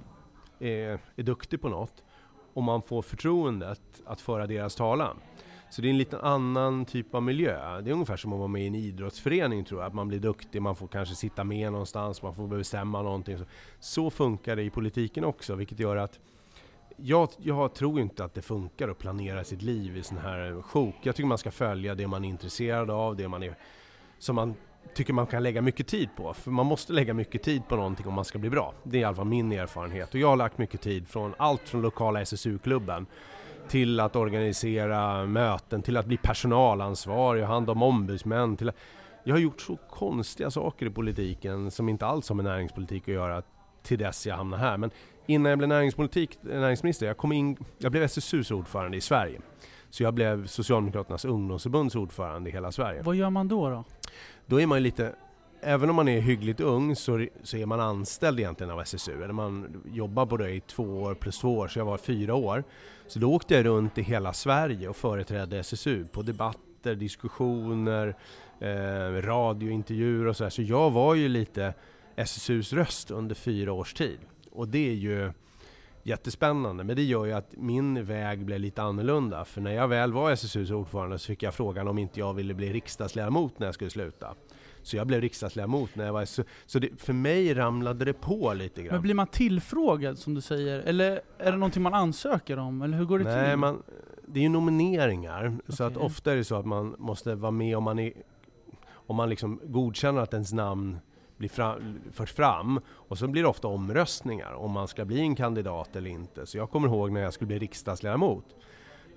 är, 0.59 0.99
är 1.15 1.23
duktig 1.23 1.61
på 1.61 1.69
något 1.69 2.03
och 2.53 2.63
man 2.63 2.81
får 2.81 3.01
förtroendet 3.01 3.81
att 4.05 4.21
föra 4.21 4.47
deras 4.47 4.75
talan. 4.75 5.17
Så 5.69 5.81
det 5.81 5.87
är 5.87 5.89
en 5.89 5.97
lite 5.97 6.19
annan 6.19 6.85
typ 6.85 7.15
av 7.15 7.23
miljö. 7.23 7.81
Det 7.81 7.89
är 7.89 7.93
ungefär 7.93 8.17
som 8.17 8.33
att 8.33 8.39
vara 8.39 8.47
med 8.47 8.63
i 8.63 8.67
en 8.67 8.75
idrottsförening 8.75 9.65
tror 9.65 9.81
jag. 9.81 9.87
Att 9.87 9.93
man 9.93 10.07
blir 10.07 10.19
duktig, 10.19 10.61
man 10.61 10.75
får 10.75 10.87
kanske 10.87 11.15
sitta 11.15 11.43
med 11.43 11.71
någonstans, 11.71 12.21
man 12.21 12.35
får 12.35 12.47
bestämma 12.47 13.01
någonting. 13.01 13.37
Så 13.79 14.09
funkar 14.09 14.55
det 14.55 14.63
i 14.63 14.69
politiken 14.69 15.23
också, 15.23 15.55
vilket 15.55 15.79
gör 15.79 15.95
att 15.95 16.19
jag, 16.97 17.29
jag, 17.37 17.73
tror 17.73 17.99
inte 17.99 18.25
att 18.25 18.33
det 18.33 18.41
funkar 18.41 18.89
att 18.89 18.97
planera 18.97 19.43
sitt 19.43 19.61
liv 19.61 19.97
i 19.97 20.03
sån 20.03 20.17
här 20.17 20.61
sjok. 20.61 20.95
Jag 21.01 21.15
tycker 21.15 21.27
man 21.27 21.37
ska 21.37 21.51
följa 21.51 21.95
det 21.95 22.07
man 22.07 22.25
är 22.25 22.29
intresserad 22.29 22.91
av, 22.91 23.15
det 23.15 23.27
man 23.27 23.43
är 23.43 23.55
som 24.19 24.35
man 24.35 24.55
tycker 24.93 25.13
man 25.13 25.27
kan 25.27 25.43
lägga 25.43 25.61
mycket 25.61 25.87
tid 25.87 26.09
på. 26.15 26.33
För 26.33 26.51
man 26.51 26.65
måste 26.65 26.93
lägga 26.93 27.13
mycket 27.13 27.43
tid 27.43 27.67
på 27.67 27.75
någonting 27.75 28.07
om 28.07 28.13
man 28.13 28.25
ska 28.25 28.39
bli 28.39 28.49
bra. 28.49 28.73
Det 28.83 28.97
är 28.97 29.01
i 29.01 29.03
alla 29.03 29.15
fall 29.15 29.25
min 29.25 29.51
erfarenhet. 29.51 30.13
Och 30.13 30.19
jag 30.19 30.27
har 30.27 30.35
lagt 30.35 30.57
mycket 30.57 30.81
tid 30.81 31.07
från 31.07 31.33
allt 31.37 31.69
från 31.69 31.81
lokala 31.81 32.21
SSU-klubben 32.21 33.05
till 33.67 33.99
att 33.99 34.15
organisera 34.15 35.25
möten, 35.25 35.81
till 35.81 35.97
att 35.97 36.05
bli 36.05 36.17
personalansvarig 36.17 37.43
och 37.43 37.49
hand 37.49 37.69
om 37.69 37.83
ombudsmän. 37.83 38.57
Till 38.57 38.69
att... 38.69 38.75
Jag 39.23 39.35
har 39.35 39.39
gjort 39.39 39.61
så 39.61 39.75
konstiga 39.89 40.51
saker 40.51 40.85
i 40.85 40.89
politiken 40.89 41.71
som 41.71 41.89
inte 41.89 42.05
alls 42.05 42.29
har 42.29 42.35
med 42.35 42.45
näringspolitik 42.45 43.03
att 43.03 43.13
göra 43.13 43.41
till 43.83 43.97
dess 43.97 44.27
jag 44.27 44.35
hamnade 44.35 44.63
här. 44.63 44.77
Men 44.77 44.91
innan 45.25 45.49
jag 45.49 45.57
blev 45.57 45.69
näringspolitik, 45.69 46.37
näringsminister, 46.41 47.05
jag, 47.05 47.17
kom 47.17 47.31
in, 47.31 47.57
jag 47.77 47.91
blev 47.91 48.03
SSUs 48.03 48.51
ordförande 48.51 48.97
i 48.97 49.01
Sverige. 49.01 49.41
Så 49.89 50.03
jag 50.03 50.13
blev 50.13 50.47
Socialdemokraternas 50.47 51.25
ungdomsförbunds 51.25 51.95
ordförande 51.95 52.49
i 52.49 52.53
hela 52.53 52.71
Sverige. 52.71 53.01
Vad 53.01 53.15
gör 53.15 53.29
man 53.29 53.47
då? 53.47 53.69
Då, 53.69 53.83
då 54.45 54.61
är 54.61 54.65
man 54.65 54.77
ju 54.77 54.83
lite 54.83 55.15
Även 55.65 55.89
om 55.89 55.95
man 55.95 56.07
är 56.07 56.19
hyggligt 56.19 56.59
ung 56.59 56.95
så, 56.95 57.27
så 57.43 57.57
är 57.57 57.65
man 57.65 57.79
anställd 57.79 58.39
egentligen 58.39 58.71
av 58.71 58.81
SSU. 58.81 59.23
Eller 59.23 59.33
man 59.33 59.83
jobbar 59.93 60.25
på 60.25 60.37
det 60.37 60.49
i 60.49 60.59
två 60.59 60.83
år 60.83 61.13
plus 61.15 61.39
två 61.39 61.57
år, 61.57 61.67
så 61.67 61.79
jag 61.79 61.85
var 61.85 61.97
fyra 61.97 62.35
år. 62.35 62.63
Så 63.07 63.19
då 63.19 63.33
åkte 63.33 63.55
jag 63.55 63.65
runt 63.65 63.97
i 63.97 64.01
hela 64.01 64.33
Sverige 64.33 64.87
och 64.87 64.95
företrädde 64.95 65.59
SSU 65.59 66.05
på 66.05 66.21
debatter, 66.21 66.95
diskussioner, 66.95 68.15
eh, 68.59 69.21
radiointervjuer 69.21 70.25
och 70.25 70.37
sådär. 70.37 70.49
Så 70.49 70.61
jag 70.61 70.91
var 70.91 71.15
ju 71.15 71.27
lite 71.27 71.73
SSUs 72.15 72.73
röst 72.73 73.11
under 73.11 73.35
fyra 73.35 73.73
års 73.73 73.93
tid. 73.93 74.19
Och 74.51 74.67
det 74.67 74.89
är 74.89 74.95
ju 74.95 75.31
jättespännande. 76.03 76.83
Men 76.83 76.95
det 76.95 77.03
gör 77.03 77.25
ju 77.25 77.33
att 77.33 77.53
min 77.57 78.05
väg 78.05 78.45
blev 78.45 78.59
lite 78.59 78.81
annorlunda. 78.81 79.45
För 79.45 79.61
när 79.61 79.71
jag 79.71 79.87
väl 79.87 80.13
var 80.13 80.31
SSUs 80.31 80.71
ordförande 80.71 81.19
så 81.19 81.27
fick 81.27 81.43
jag 81.43 81.53
frågan 81.53 81.87
om 81.87 81.97
inte 81.97 82.19
jag 82.19 82.33
ville 82.33 82.53
bli 82.53 82.73
riksdagsledamot 82.73 83.59
när 83.59 83.67
jag 83.67 83.73
skulle 83.73 83.89
sluta. 83.89 84.35
Så 84.81 84.97
jag 84.97 85.07
blev 85.07 85.21
riksdagsledamot 85.21 85.95
när 85.95 86.05
jag 86.05 86.13
var... 86.13 86.25
Så, 86.25 86.43
så 86.65 86.79
det, 86.79 87.01
för 87.01 87.13
mig 87.13 87.53
ramlade 87.53 88.05
det 88.05 88.13
på 88.13 88.53
lite 88.53 88.83
grann. 88.83 88.93
Men 88.93 89.01
blir 89.01 89.13
man 89.13 89.27
tillfrågad 89.27 90.17
som 90.17 90.33
du 90.33 90.41
säger? 90.41 90.79
Eller 90.79 91.21
är 91.37 91.51
det 91.51 91.57
någonting 91.57 91.83
man 91.83 91.93
ansöker 91.93 92.59
om? 92.59 92.81
Eller 92.81 92.97
hur 92.97 93.05
går 93.05 93.19
det 93.19 93.25
Nej, 93.25 93.49
till? 93.49 93.59
man, 93.59 93.83
det 94.27 94.39
är 94.39 94.43
ju 94.43 94.49
nomineringar. 94.49 95.57
Så 95.69 95.83
att 95.83 95.97
ofta 95.97 96.31
är 96.31 96.35
det 96.35 96.43
så 96.43 96.55
att 96.55 96.65
man 96.65 96.95
måste 96.97 97.35
vara 97.35 97.51
med 97.51 97.77
om 97.77 97.83
man, 97.83 97.99
är, 97.99 98.13
om 98.93 99.15
man 99.15 99.29
liksom 99.29 99.59
godkänner 99.63 100.21
att 100.21 100.33
ens 100.33 100.53
namn 100.53 100.99
blir 101.43 101.49
fram, 101.49 101.99
förs 102.11 102.33
fram. 102.33 102.79
Och 102.89 103.17
så 103.17 103.27
blir 103.27 103.41
det 103.43 103.49
ofta 103.49 103.67
omröstningar 103.67 104.53
om 104.53 104.71
man 104.71 104.87
ska 104.87 105.05
bli 105.05 105.19
en 105.19 105.35
kandidat 105.35 105.95
eller 105.95 106.09
inte. 106.09 106.45
Så 106.45 106.57
jag 106.57 106.69
kommer 106.69 106.87
ihåg 106.87 107.11
när 107.11 107.21
jag 107.21 107.33
skulle 107.33 107.47
bli 107.47 107.59
riksdagsledamot. 107.59 108.45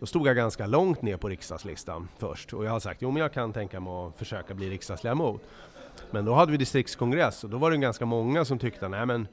Då 0.01 0.07
stod 0.07 0.27
jag 0.27 0.37
ganska 0.37 0.67
långt 0.67 1.03
ner 1.03 1.17
på 1.17 1.29
riksdagslistan 1.29 2.09
först 2.19 2.53
och 2.53 2.65
jag 2.65 2.71
har 2.71 2.81
sagt 2.81 3.03
jo 3.03 3.11
men 3.11 3.23
jag 3.23 3.33
kan 3.33 3.53
tänka 3.53 3.81
mig 3.81 3.93
att 3.93 4.19
försöka 4.19 4.55
bli 4.55 4.71
riksdagsledamot. 4.71 5.41
Men 6.11 6.25
då 6.25 6.35
hade 6.35 6.53
vi 6.53 6.59
distriktskongress 6.59 7.45
och 7.45 7.51
då 7.51 7.59
var 7.59 7.71
det 7.71 7.77
ganska 7.77 8.07
många 8.07 8.45
som 8.45 8.59
tyckte 8.59 8.89
nej 8.89 9.07
men 9.07 9.29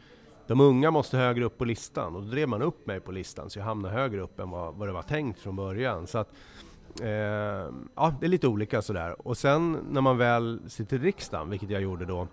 de 0.48 0.62
unga 0.62 0.92
måste 0.92 1.18
högre 1.18 1.46
upp 1.46 1.58
på 1.58 1.66
listan 1.66 2.16
och 2.16 2.24
då 2.24 2.30
drev 2.30 2.48
man 2.48 2.62
upp 2.62 2.88
mig 2.88 3.00
på 3.00 3.12
listan 3.12 3.50
så 3.50 3.60
jag 3.60 3.66
hamnade 3.66 3.94
högre 3.94 4.22
upp 4.22 4.40
än 4.40 4.50
vad, 4.50 4.76
vad 4.76 4.88
det 4.88 4.94
var 4.94 5.04
tänkt 5.04 5.40
från 5.40 5.56
början. 5.56 6.08
Så 6.08 6.18
att, 6.18 6.30
eh, 7.02 7.08
ja, 7.96 8.16
det 8.20 8.26
är 8.26 8.28
lite 8.28 8.48
olika 8.48 8.82
sådär. 8.82 9.28
Och 9.28 9.38
sen 9.38 9.80
när 9.92 10.02
man 10.02 10.18
väl 10.18 10.60
sitter 10.68 10.98
i 10.98 11.00
riksdagen, 11.00 11.50
vilket 11.50 11.70
jag 11.70 11.82
gjorde 11.82 12.06
då, 12.06 12.28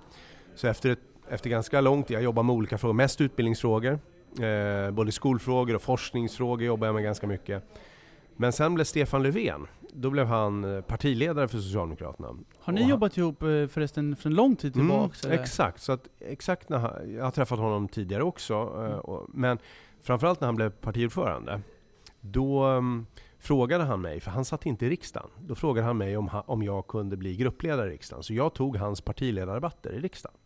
så 0.61 0.67
efter, 0.67 0.91
ett, 0.91 0.99
efter 1.29 1.51
ganska 1.51 1.81
lång 1.81 2.03
tid, 2.03 2.15
jag 2.17 2.23
jobbar 2.23 2.43
med 2.43 2.55
olika 2.55 2.79
frågor, 2.79 2.95
mest 2.95 3.21
utbildningsfrågor, 3.21 3.99
eh, 4.41 4.91
både 4.91 5.13
skolfrågor 5.13 5.75
och 5.75 5.83
forskningsfrågor 5.83 6.67
jobbar 6.67 6.87
jag 6.87 6.95
med 6.95 7.05
ganska 7.05 7.27
mycket. 7.27 7.65
Men 8.37 8.53
sen 8.53 8.75
blev 8.75 8.85
Stefan 8.85 9.23
Löfven, 9.23 9.67
då 9.93 10.11
blev 10.11 10.27
han 10.27 10.77
eh, 10.77 10.81
partiledare 10.81 11.49
för 11.49 11.59
Socialdemokraterna. 11.59 12.29
Har 12.59 12.73
ni 12.73 12.81
han- 12.81 12.91
jobbat 12.91 13.17
ihop 13.17 13.43
eh, 13.43 13.49
förresten 13.49 14.17
för 14.17 14.29
en 14.29 14.35
lång 14.35 14.57
tid 14.57 14.73
tillbaks? 14.73 15.25
Mm, 15.25 15.41
exakt, 15.41 15.83
så 15.83 15.93
att, 15.93 16.09
exakt 16.21 16.69
när 16.69 16.79
han, 16.79 17.15
jag 17.15 17.25
har 17.25 17.31
träffat 17.31 17.59
honom 17.59 17.89
tidigare 17.89 18.23
också, 18.23 18.55
eh, 18.55 18.99
och, 18.99 19.27
men 19.29 19.59
framförallt 20.03 20.41
när 20.41 20.49
han 20.49 20.57
blev 20.57 20.71
partiordförande, 20.71 21.61
då 22.21 22.67
um, 22.67 23.07
frågade 23.39 23.85
han 23.85 24.01
mig, 24.01 24.21
för 24.21 24.31
han 24.31 24.45
satt 24.45 24.67
inte 24.67 24.87
i 24.87 24.91
riksdagen, 24.91 25.31
då 25.39 25.55
frågade 25.55 25.87
han 25.87 25.99
mig 25.99 26.17
om, 26.17 26.29
ha, 26.29 26.41
om 26.47 26.63
jag 26.63 26.87
kunde 26.87 27.17
bli 27.17 27.37
gruppledare 27.37 27.89
i 27.89 27.93
riksdagen. 27.93 28.23
Så 28.23 28.35
jag 28.35 28.55
tog 28.55 28.77
hans 28.77 29.01
partiledardebatter 29.01 29.93
i 29.93 29.99
riksdagen. 30.01 30.37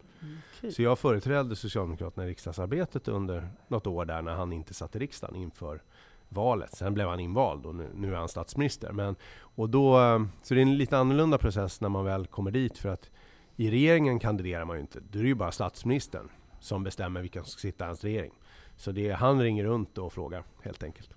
Okej. 0.58 0.72
Så 0.72 0.82
jag 0.82 0.98
företrädde 0.98 1.56
Socialdemokraterna 1.56 2.26
i 2.26 2.28
riksdagsarbetet 2.28 3.08
under 3.08 3.48
något 3.68 3.86
år 3.86 4.04
där 4.04 4.22
när 4.22 4.34
han 4.34 4.52
inte 4.52 4.74
satt 4.74 4.96
i 4.96 4.98
riksdagen 4.98 5.36
inför 5.36 5.82
valet. 6.28 6.76
Sen 6.76 6.94
blev 6.94 7.08
han 7.08 7.20
invald 7.20 7.66
och 7.66 7.74
nu, 7.74 7.88
nu 7.94 8.12
är 8.12 8.16
han 8.16 8.28
statsminister. 8.28 8.92
Men, 8.92 9.16
och 9.36 9.70
då, 9.70 9.96
så 10.42 10.54
det 10.54 10.60
är 10.60 10.62
en 10.62 10.78
lite 10.78 10.98
annorlunda 10.98 11.38
process 11.38 11.80
när 11.80 11.88
man 11.88 12.04
väl 12.04 12.26
kommer 12.26 12.50
dit 12.50 12.78
för 12.78 12.88
att 12.88 13.10
i 13.56 13.70
regeringen 13.70 14.18
kandiderar 14.18 14.64
man 14.64 14.76
ju 14.76 14.80
inte. 14.80 15.00
Då 15.10 15.18
är 15.18 15.22
det 15.22 15.28
ju 15.28 15.34
bara 15.34 15.52
statsministern 15.52 16.28
som 16.60 16.84
bestämmer 16.84 17.20
vilka 17.20 17.42
som 17.42 17.50
ska 17.50 17.60
sitta 17.60 17.84
i 17.84 17.86
hans 17.86 18.04
regering. 18.04 18.32
Så 18.76 18.92
det 18.92 19.08
är, 19.08 19.14
han 19.14 19.42
ringer 19.42 19.64
runt 19.64 19.98
och 19.98 20.12
frågar 20.12 20.44
helt 20.62 20.82
enkelt. 20.82 21.10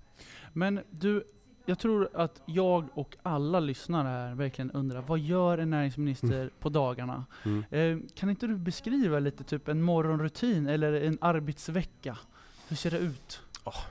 Men 0.52 0.80
du, 0.90 1.24
jag 1.68 1.78
tror 1.78 2.08
att 2.14 2.42
jag 2.46 2.84
och 2.94 3.16
alla 3.22 3.60
lyssnare 3.60 4.08
här 4.08 4.34
verkligen 4.34 4.70
undrar, 4.70 5.02
vad 5.02 5.18
gör 5.18 5.58
en 5.58 5.70
näringsminister 5.70 6.50
på 6.60 6.68
dagarna? 6.68 7.24
Mm. 7.44 7.64
Eh, 7.70 8.08
kan 8.14 8.30
inte 8.30 8.46
du 8.46 8.56
beskriva 8.56 9.18
lite 9.18 9.44
typ 9.44 9.68
en 9.68 9.82
morgonrutin 9.82 10.66
eller 10.66 10.92
en 10.92 11.18
arbetsvecka? 11.20 12.18
Hur 12.68 12.76
ser 12.76 12.90
det 12.90 12.98
ut? 12.98 13.42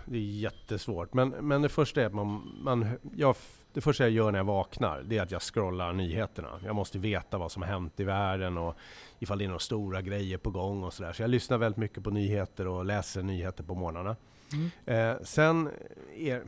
Det 0.05 0.17
är 0.17 0.22
jättesvårt. 0.22 1.13
Men, 1.13 1.29
men 1.29 1.62
det 1.62 1.69
första 1.69 2.01
är 2.01 2.05
att 2.05 2.13
man, 2.13 2.57
man 2.62 2.88
jag, 3.15 3.36
det 3.74 3.81
första 3.81 4.03
jag 4.03 4.12
gör 4.12 4.31
när 4.31 4.39
jag 4.39 4.46
vaknar, 4.46 5.03
det 5.05 5.17
är 5.17 5.22
att 5.22 5.31
jag 5.31 5.41
scrollar 5.41 5.93
nyheterna. 5.93 6.60
Jag 6.65 6.75
måste 6.75 7.00
veta 7.00 7.38
vad 7.38 7.51
som 7.51 7.62
har 7.62 7.69
hänt 7.69 8.00
i 8.00 8.03
världen 8.03 8.57
och 8.57 8.77
ifall 9.19 9.38
det 9.38 9.43
är 9.43 9.48
några 9.48 9.60
stora 9.60 10.01
grejer 10.01 10.38
på 10.38 10.50
gång 10.50 10.84
och 10.84 10.93
sådär. 10.93 11.13
Så 11.13 11.24
jag 11.24 11.29
lyssnar 11.29 11.57
väldigt 11.57 11.77
mycket 11.77 12.03
på 12.03 12.10
nyheter 12.10 12.67
och 12.67 12.86
läser 12.86 13.24
nyheter 13.24 13.63
på 13.63 13.75
morgnarna. 13.75 14.15
Mm. 14.53 14.69
Eh, 14.86 15.24
sen, 15.24 15.69
är, 16.15 16.43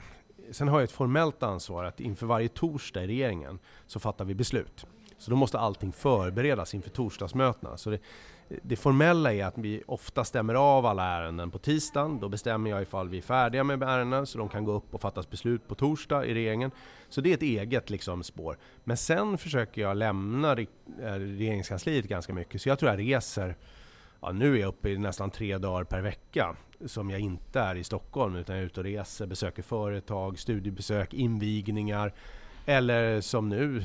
sen 0.51 0.67
har 0.67 0.79
jag 0.79 0.83
ett 0.83 0.91
formellt 0.91 1.43
ansvar 1.43 1.83
att 1.83 1.99
inför 1.99 2.25
varje 2.25 2.47
torsdag 2.47 3.03
i 3.03 3.07
regeringen 3.07 3.59
så 3.87 3.99
fattar 3.99 4.25
vi 4.25 4.35
beslut. 4.35 4.85
Så 5.17 5.31
då 5.31 5.37
måste 5.37 5.59
allting 5.59 5.91
förberedas 5.91 6.73
inför 6.73 6.89
torsdagsmötena. 6.89 7.77
Så 7.77 7.89
det, 7.89 7.99
det 8.61 8.75
formella 8.75 9.33
är 9.33 9.45
att 9.45 9.57
vi 9.57 9.83
ofta 9.87 10.23
stämmer 10.23 10.53
av 10.53 10.85
alla 10.85 11.03
ärenden 11.03 11.51
på 11.51 11.57
tisdagen. 11.57 12.19
Då 12.19 12.29
bestämmer 12.29 12.69
jag 12.69 12.81
ifall 12.81 13.09
vi 13.09 13.17
är 13.17 13.21
färdiga 13.21 13.63
med 13.63 13.83
ärendena 13.83 14.25
så 14.25 14.37
de 14.37 14.49
kan 14.49 14.63
gå 14.65 14.71
upp 14.71 14.93
och 14.93 15.01
fattas 15.01 15.29
beslut 15.29 15.67
på 15.67 15.75
torsdag 15.75 16.25
i 16.25 16.33
regeringen. 16.33 16.71
Så 17.09 17.21
det 17.21 17.29
är 17.29 17.33
ett 17.33 17.41
eget 17.41 17.89
liksom, 17.89 18.23
spår. 18.23 18.57
Men 18.83 18.97
sen 18.97 19.37
försöker 19.37 19.81
jag 19.81 19.97
lämna 19.97 20.51
eh, 20.51 20.65
regeringskansliet 21.13 22.05
ganska 22.05 22.33
mycket. 22.33 22.61
Så 22.61 22.69
jag 22.69 22.79
tror 22.79 22.91
jag 22.91 22.99
reser, 22.99 23.55
ja, 24.21 24.31
nu 24.31 24.55
är 24.55 24.59
jag 24.59 24.67
uppe 24.67 24.89
i 24.89 24.97
nästan 24.97 25.31
tre 25.31 25.57
dagar 25.57 25.83
per 25.83 26.01
vecka 26.01 26.55
som 26.85 27.09
jag 27.09 27.19
inte 27.19 27.59
är 27.59 27.75
i 27.75 27.83
Stockholm 27.83 28.35
utan 28.35 28.55
jag 28.55 28.61
är 28.61 28.65
ute 28.65 28.79
och 28.79 28.83
reser, 28.83 29.25
besöker 29.25 29.63
företag, 29.63 30.39
studiebesök, 30.39 31.13
invigningar. 31.13 32.13
Eller 32.65 33.21
som 33.21 33.49
nu, 33.49 33.83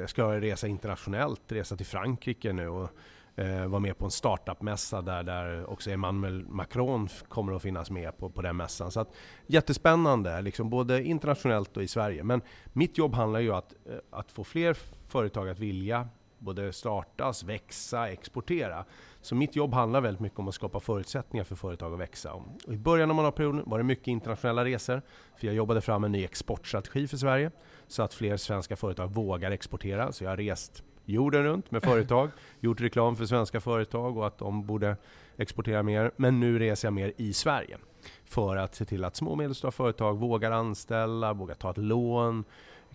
jag 0.00 0.10
ska 0.10 0.40
resa 0.40 0.66
internationellt, 0.66 1.52
resa 1.52 1.76
till 1.76 1.86
Frankrike 1.86 2.52
nu 2.52 2.68
och 2.68 2.90
eh, 3.36 3.66
vara 3.66 3.80
med 3.80 3.98
på 3.98 4.04
en 4.04 4.10
startup-mässa 4.10 5.02
där, 5.02 5.22
där 5.22 5.70
också 5.70 5.90
Emmanuel 5.90 6.44
Macron 6.48 7.08
kommer 7.28 7.52
att 7.52 7.62
finnas 7.62 7.90
med 7.90 8.18
på, 8.18 8.30
på 8.30 8.42
den 8.42 8.56
mässan. 8.56 8.90
Så 8.90 9.00
att, 9.00 9.14
jättespännande, 9.46 10.42
liksom 10.42 10.70
både 10.70 11.04
internationellt 11.04 11.76
och 11.76 11.82
i 11.82 11.88
Sverige. 11.88 12.24
Men 12.24 12.40
mitt 12.72 12.98
jobb 12.98 13.14
handlar 13.14 13.40
ju 13.40 13.50
om 13.50 13.58
att, 13.58 13.74
eh, 13.86 13.96
att 14.10 14.32
få 14.32 14.44
fler 14.44 14.76
företag 15.08 15.48
att 15.48 15.58
vilja 15.58 16.08
både 16.42 16.72
startas, 16.72 17.44
växa, 17.44 18.08
exportera. 18.08 18.84
Så 19.20 19.34
mitt 19.34 19.56
jobb 19.56 19.74
handlar 19.74 20.00
väldigt 20.00 20.20
mycket 20.20 20.38
om 20.38 20.48
att 20.48 20.54
skapa 20.54 20.80
förutsättningar 20.80 21.44
för 21.44 21.56
företag 21.56 21.92
att 21.92 22.00
växa. 22.00 22.32
Och 22.32 22.72
I 22.72 22.76
början 22.76 23.10
av 23.10 23.16
mandatperioden 23.16 23.62
var 23.66 23.78
det 23.78 23.84
mycket 23.84 24.08
internationella 24.08 24.64
resor, 24.64 25.02
för 25.36 25.46
jag 25.46 25.56
jobbade 25.56 25.80
fram 25.80 26.04
en 26.04 26.12
ny 26.12 26.24
exportstrategi 26.24 27.08
för 27.08 27.16
Sverige, 27.16 27.50
så 27.86 28.02
att 28.02 28.14
fler 28.14 28.36
svenska 28.36 28.76
företag 28.76 29.14
vågar 29.14 29.50
exportera. 29.50 30.12
Så 30.12 30.24
jag 30.24 30.30
har 30.30 30.36
rest 30.36 30.82
jorden 31.04 31.42
runt 31.42 31.70
med 31.70 31.82
företag, 31.82 32.30
gjort 32.60 32.80
reklam 32.80 33.16
för 33.16 33.26
svenska 33.26 33.60
företag 33.60 34.16
och 34.16 34.26
att 34.26 34.38
de 34.38 34.66
borde 34.66 34.96
exportera 35.36 35.82
mer. 35.82 36.10
Men 36.16 36.40
nu 36.40 36.58
reser 36.58 36.88
jag 36.88 36.92
mer 36.92 37.12
i 37.16 37.32
Sverige 37.32 37.78
för 38.24 38.56
att 38.56 38.74
se 38.74 38.84
till 38.84 39.04
att 39.04 39.16
små 39.16 39.30
och 39.30 39.38
medelstora 39.38 39.72
företag 39.72 40.18
vågar 40.18 40.50
anställa, 40.50 41.32
vågar 41.32 41.54
ta 41.54 41.70
ett 41.70 41.78
lån, 41.78 42.44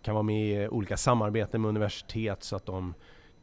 kan 0.02 0.14
vara 0.14 0.24
med 0.24 0.64
i 0.64 0.68
olika 0.68 0.98
samarbeten 0.98 1.62
med 1.62 1.70
universitet 1.70 2.44
så 2.44 2.56
att 2.56 2.66
de 2.66 2.94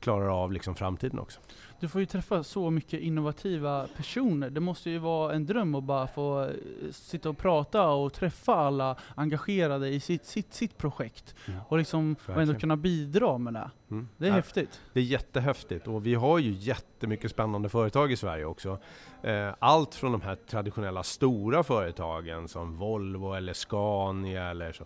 klarar 0.05 0.43
av 0.43 0.53
liksom 0.53 0.75
framtiden 0.75 1.19
också. 1.19 1.41
Du 1.81 1.89
får 1.89 2.01
ju 2.01 2.07
träffa 2.07 2.43
så 2.45 2.71
mycket 2.71 3.01
innovativa 3.01 3.87
personer. 3.97 4.51
Det 4.51 4.61
måste 4.61 4.91
ju 4.91 4.99
vara 4.99 5.35
en 5.35 5.47
dröm 5.47 5.75
att 5.75 5.85
bara 5.85 6.07
få 6.07 6.43
eh, 6.43 6.51
sitta 6.91 7.29
och 7.29 7.39
prata 7.39 7.89
och 7.91 8.13
träffa 8.13 8.55
alla 8.55 8.97
engagerade 9.15 9.89
i 9.89 10.01
sitt, 10.01 10.27
sitt, 10.27 10.55
sitt 10.55 10.79
projekt. 10.79 11.35
Mm. 11.49 11.61
Och 11.69 11.79
liksom 11.79 12.17
och 12.27 12.43
ändå 12.43 12.55
kunna 12.55 12.77
bidra 12.77 13.39
med 13.39 13.55
det. 13.55 13.71
Mm. 13.91 14.09
Det 14.17 14.27
är 14.27 14.29
Ja, 14.29 14.35
häftigt. 14.35 14.81
Det 14.93 15.01
är 15.01 15.05
jättehäftigt 15.05 15.89
och 15.89 16.07
vi 16.07 16.15
har 16.15 16.39
ju 16.39 16.53
jättemycket 16.53 17.31
spännande 17.31 17.69
företag 17.69 18.13
i 18.13 18.17
Sverige 18.17 18.45
också. 18.45 18.79
Eh, 19.23 19.55
Allt 19.59 19.95
från 19.95 20.13
de 20.13 20.21
här 20.21 20.35
traditionella 20.35 21.03
stora 21.03 21.63
företagen 21.63 22.49
som 22.49 22.77
Volvo 22.77 23.35
eller 23.35 23.53
Scania 23.53 24.51
eller 24.51 24.73
så. 24.73 24.85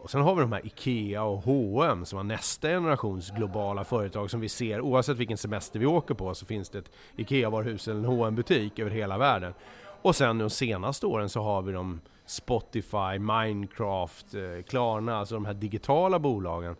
Och 0.00 0.10
sen 0.10 0.20
har 0.20 0.34
vi 0.34 0.40
de 0.40 0.52
här 0.52 0.66
IKEA 0.66 1.22
och 1.22 1.42
H&M 1.42 2.04
som 2.04 2.16
var 2.16 2.24
nästa 2.24 2.68
generations 2.68 3.30
globala 3.30 3.84
företag 3.84 4.30
som 4.30 4.40
vi 4.40 4.48
ser 4.48 4.80
oavsett 4.80 5.16
vilken 5.16 5.36
semester 5.38 5.78
vi 5.78 5.86
åker 5.86 6.14
på 6.14 6.34
så 6.34 6.46
finns 6.46 6.68
det 6.68 6.78
ett 6.78 6.90
IKEA-varuhus 7.16 7.88
eller 7.88 8.00
en 8.00 8.04
hm 8.04 8.34
butik 8.34 8.78
över 8.78 8.90
hela 8.90 9.18
världen. 9.18 9.54
Och 10.02 10.16
sen 10.16 10.38
de 10.38 10.50
senaste 10.50 11.06
åren 11.06 11.28
så 11.28 11.42
har 11.42 11.62
vi 11.62 11.72
de 11.72 12.00
Spotify, 12.26 13.18
Minecraft, 13.18 14.34
eh, 14.34 14.62
Klarna, 14.68 15.16
alltså 15.16 15.34
de 15.34 15.44
här 15.44 15.54
digitala 15.54 16.18
bolagen. 16.18 16.76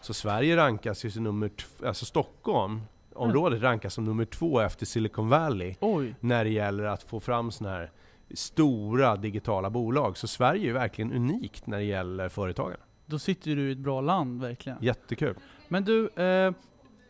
Så 0.00 0.14
Sverige 0.14 0.56
rankas 0.56 1.04
ju 1.04 1.10
som 1.10 1.24
nummer 1.24 1.50
alltså 1.84 2.04
Stockholm 2.04 2.80
området 3.14 3.62
rankas 3.62 3.94
som 3.94 4.04
nummer 4.04 4.24
två 4.24 4.60
efter 4.60 4.86
Silicon 4.86 5.28
Valley 5.28 5.74
Oj. 5.80 6.14
när 6.20 6.44
det 6.44 6.50
gäller 6.50 6.84
att 6.84 7.02
få 7.02 7.20
fram 7.20 7.50
sådana 7.50 7.76
här 7.76 7.90
stora 8.34 9.16
digitala 9.16 9.70
bolag. 9.70 10.16
Så 10.16 10.28
Sverige 10.28 10.70
är 10.70 10.74
verkligen 10.74 11.12
unikt 11.12 11.66
när 11.66 11.78
det 11.78 11.84
gäller 11.84 12.28
företagande. 12.28 12.80
Då 13.06 13.18
sitter 13.18 13.56
du 13.56 13.68
i 13.68 13.72
ett 13.72 13.78
bra 13.78 14.00
land 14.00 14.40
verkligen. 14.40 14.78
Jättekul. 14.80 15.34
Men 15.68 15.84
du, 15.84 16.08
eh, 16.08 16.52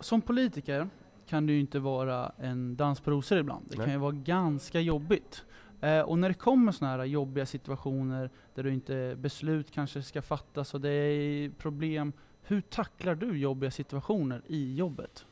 som 0.00 0.20
politiker 0.20 0.88
kan 1.26 1.46
du 1.46 1.52
ju 1.52 1.60
inte 1.60 1.78
vara 1.78 2.32
en 2.38 2.76
dans 2.76 3.00
på 3.00 3.10
rosor 3.10 3.38
ibland. 3.38 3.66
Det 3.68 3.76
Nej. 3.76 3.86
kan 3.86 3.94
ju 3.94 4.00
vara 4.00 4.12
ganska 4.12 4.80
jobbigt. 4.80 5.44
Eh, 5.80 6.00
och 6.00 6.18
när 6.18 6.28
det 6.28 6.34
kommer 6.34 6.72
sådana 6.72 6.96
här 6.96 7.04
jobbiga 7.04 7.46
situationer 7.46 8.30
där 8.54 8.62
du 8.62 8.72
inte 8.72 9.16
beslut 9.18 9.70
kanske 9.70 10.02
ska 10.02 10.22
fattas 10.22 10.74
och 10.74 10.80
det 10.80 10.90
är 10.90 11.50
problem. 11.50 12.12
Hur 12.42 12.60
tacklar 12.60 13.14
du 13.14 13.38
jobbiga 13.38 13.70
situationer 13.70 14.42
i 14.46 14.74
jobbet? 14.74 15.26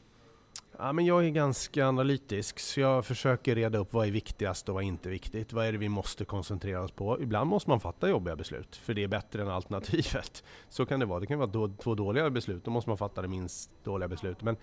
Ja, 0.83 0.93
men 0.93 1.05
jag 1.07 1.27
är 1.27 1.31
ganska 1.31 1.87
analytisk 1.87 2.59
så 2.59 2.81
jag 2.81 3.07
försöker 3.07 3.55
reda 3.55 3.79
upp 3.79 3.93
vad 3.93 4.07
är 4.07 4.11
viktigast 4.11 4.69
och 4.69 4.75
vad 4.75 4.85
är 4.85 4.89
inte 4.89 5.09
viktigt. 5.09 5.53
Vad 5.53 5.67
är 5.67 5.73
det 5.73 5.79
vi 5.79 5.89
måste 5.89 6.25
koncentrera 6.25 6.83
oss 6.83 6.91
på? 6.91 7.21
Ibland 7.21 7.51
måste 7.51 7.71
man 7.71 7.81
fatta 7.81 8.09
jobbiga 8.09 8.37
beslut 8.37 8.77
för 8.77 8.95
det 8.95 9.03
är 9.03 9.09
bättre 9.09 9.43
än 9.43 9.49
alternativet. 9.49 10.45
Så 10.69 10.87
kan 10.87 11.01
det 11.01 11.07
vara. 11.07 11.21
Det 11.21 11.27
kan 11.27 11.39
vara 11.39 11.71
två 11.83 11.95
dåliga 11.95 12.31
beslut, 12.31 12.65
då 12.65 12.71
måste 12.71 12.91
man 12.91 12.99
fatta 12.99 13.23
det 13.23 13.29
minst 13.29 13.71
dåliga 13.85 14.09
beslutet. 14.09 14.43
Men 14.43 14.57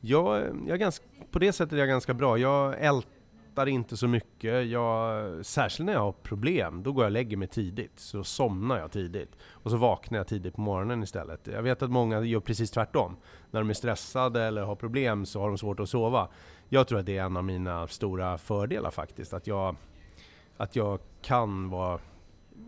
Jag, 0.00 0.36
jag 0.66 0.74
är 0.74 0.76
ganska, 0.76 1.04
på 1.30 1.38
det 1.38 1.52
sättet 1.52 1.72
är 1.72 1.76
jag 1.76 1.88
ganska 1.88 2.14
bra. 2.14 2.38
Jag 2.38 2.80
ältar 2.80 3.15
inte 3.68 3.96
så 3.96 4.08
mycket. 4.08 4.66
Jag, 4.66 5.46
särskilt 5.46 5.86
när 5.86 5.92
jag 5.92 6.00
har 6.00 6.12
problem, 6.12 6.82
då 6.82 6.92
går 6.92 7.04
jag 7.04 7.08
och 7.08 7.12
lägger 7.12 7.36
mig 7.36 7.48
tidigt. 7.48 7.98
Så 7.98 8.24
somnar 8.24 8.78
jag 8.78 8.92
tidigt. 8.92 9.36
Och 9.50 9.70
så 9.70 9.76
vaknar 9.76 10.18
jag 10.18 10.26
tidigt 10.26 10.54
på 10.54 10.60
morgonen 10.60 11.02
istället. 11.02 11.46
Jag 11.46 11.62
vet 11.62 11.82
att 11.82 11.90
många 11.90 12.20
gör 12.20 12.40
precis 12.40 12.70
tvärtom. 12.70 13.16
När 13.50 13.60
de 13.60 13.70
är 13.70 13.74
stressade 13.74 14.42
eller 14.42 14.62
har 14.62 14.76
problem 14.76 15.26
så 15.26 15.40
har 15.40 15.48
de 15.48 15.58
svårt 15.58 15.80
att 15.80 15.88
sova. 15.88 16.28
Jag 16.68 16.88
tror 16.88 16.98
att 16.98 17.06
det 17.06 17.18
är 17.18 17.24
en 17.24 17.36
av 17.36 17.44
mina 17.44 17.86
stora 17.86 18.38
fördelar 18.38 18.90
faktiskt. 18.90 19.34
Att 19.34 19.46
jag, 19.46 19.76
att 20.56 20.76
jag 20.76 20.98
kan 21.22 21.70
vara 21.70 21.98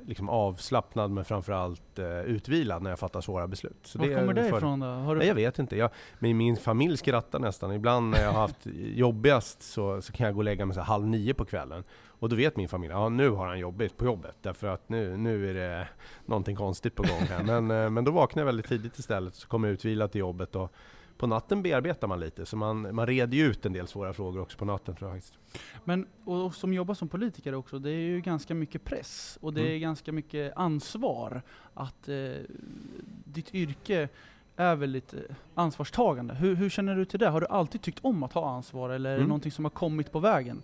liksom 0.06 0.28
avslappnad 0.28 1.10
men 1.10 1.24
framförallt 1.24 1.98
eh, 1.98 2.20
utvilad 2.20 2.82
när 2.82 2.90
jag 2.90 2.98
fattar 2.98 3.20
svåra 3.20 3.46
beslut. 3.46 3.78
Så 3.82 3.98
Var 3.98 4.06
kommer 4.06 4.32
det 4.32 4.48
ifrån 4.48 4.80
då? 4.80 4.86
Har 4.86 5.14
du... 5.14 5.18
Nej, 5.18 5.28
jag 5.28 5.34
vet 5.34 5.58
inte. 5.58 5.76
Jag, 5.76 5.90
men 6.18 6.36
min 6.36 6.56
familj 6.56 6.96
skrattar 6.96 7.38
nästan. 7.38 7.72
Ibland 7.72 8.10
när 8.10 8.22
jag 8.22 8.32
har 8.32 8.40
haft 8.40 8.66
jobbigast 8.94 9.62
så, 9.62 10.02
så 10.02 10.12
kan 10.12 10.26
jag 10.26 10.34
gå 10.34 10.40
och 10.40 10.44
lägga 10.44 10.66
mig 10.66 10.74
så 10.74 10.80
halv 10.80 11.06
nio 11.06 11.34
på 11.34 11.44
kvällen. 11.44 11.84
Och 12.20 12.28
då 12.28 12.36
vet 12.36 12.56
min 12.56 12.68
familj, 12.68 12.92
ja 12.92 13.08
nu 13.08 13.30
har 13.30 13.46
han 13.46 13.58
jobbigt 13.58 13.96
på 13.96 14.04
jobbet 14.04 14.36
därför 14.42 14.66
att 14.66 14.88
nu, 14.88 15.16
nu 15.16 15.50
är 15.50 15.54
det 15.54 15.88
någonting 16.26 16.56
konstigt 16.56 16.94
på 16.94 17.02
gång 17.02 17.26
här. 17.28 17.42
Men, 17.44 17.70
eh, 17.70 17.90
men 17.90 18.04
då 18.04 18.10
vaknar 18.10 18.40
jag 18.40 18.46
väldigt 18.46 18.68
tidigt 18.68 18.98
istället 18.98 19.34
så 19.34 19.48
kommer 19.48 19.68
jag 19.68 19.72
utvilad 19.72 20.12
till 20.12 20.18
jobbet 20.18 20.56
och 20.56 20.72
på 21.18 21.26
natten 21.26 21.62
bearbetar 21.62 22.08
man 22.08 22.20
lite, 22.20 22.46
så 22.46 22.56
man, 22.56 22.94
man 22.94 23.06
reder 23.06 23.36
ju 23.36 23.46
ut 23.46 23.66
en 23.66 23.72
del 23.72 23.86
svåra 23.86 24.12
frågor 24.12 24.40
också 24.40 24.58
på 24.58 24.64
natten 24.64 24.96
tror 24.96 25.10
jag 25.10 25.16
faktiskt. 25.16 25.38
Men, 25.84 26.06
och 26.24 26.54
som 26.54 26.72
jobbar 26.74 26.94
som 26.94 27.08
politiker 27.08 27.54
också, 27.54 27.78
det 27.78 27.90
är 27.90 28.00
ju 28.00 28.20
ganska 28.20 28.54
mycket 28.54 28.84
press 28.84 29.38
och 29.40 29.52
det 29.52 29.60
mm. 29.60 29.72
är 29.72 29.78
ganska 29.78 30.12
mycket 30.12 30.52
ansvar 30.56 31.42
att 31.74 32.08
eh, 32.08 32.16
ditt 33.24 33.54
yrke 33.54 34.08
är 34.56 34.76
väldigt 34.76 35.14
ansvarstagande. 35.54 36.34
Hur, 36.34 36.54
hur, 36.54 36.70
känner 36.70 36.96
du 36.96 37.04
till 37.04 37.18
det? 37.18 37.28
Har 37.28 37.40
du 37.40 37.46
alltid 37.46 37.82
tyckt 37.82 37.98
om 38.02 38.22
att 38.22 38.32
ha 38.32 38.50
ansvar 38.50 38.90
eller 38.90 39.10
är 39.10 39.14
mm. 39.14 39.24
det 39.24 39.28
någonting 39.28 39.52
som 39.52 39.64
har 39.64 39.70
kommit 39.70 40.12
på 40.12 40.20
vägen? 40.20 40.62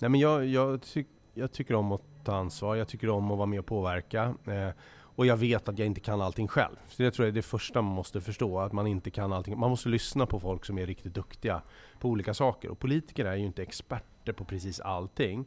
Nej 0.00 0.10
men 0.10 0.20
jag, 0.20 0.46
jag, 0.46 0.82
tyck, 0.82 1.06
jag 1.34 1.52
tycker 1.52 1.74
om 1.74 1.92
att 1.92 2.02
ta 2.24 2.36
ansvar, 2.36 2.76
jag 2.76 2.88
tycker 2.88 3.10
om 3.10 3.30
att 3.30 3.38
vara 3.38 3.46
med 3.46 3.58
och 3.58 3.66
påverka. 3.66 4.34
Eh, 4.44 4.70
och 5.18 5.26
jag 5.26 5.36
vet 5.36 5.68
att 5.68 5.78
jag 5.78 5.86
inte 5.86 6.00
kan 6.00 6.20
allting 6.20 6.48
själv. 6.48 6.76
Så 6.88 7.02
det 7.02 7.10
tror 7.10 7.26
jag 7.26 7.32
är 7.32 7.34
det 7.34 7.42
första 7.42 7.82
man 7.82 7.94
måste 7.94 8.20
förstå, 8.20 8.60
att 8.60 8.72
man 8.72 8.86
inte 8.86 9.10
kan 9.10 9.32
allting. 9.32 9.58
Man 9.58 9.70
måste 9.70 9.88
lyssna 9.88 10.26
på 10.26 10.40
folk 10.40 10.64
som 10.64 10.78
är 10.78 10.86
riktigt 10.86 11.14
duktiga 11.14 11.62
på 12.00 12.08
olika 12.08 12.34
saker. 12.34 12.70
Och 12.70 12.78
politiker 12.78 13.24
är 13.24 13.36
ju 13.36 13.44
inte 13.44 13.62
experter 13.62 14.32
på 14.32 14.44
precis 14.44 14.80
allting. 14.80 15.44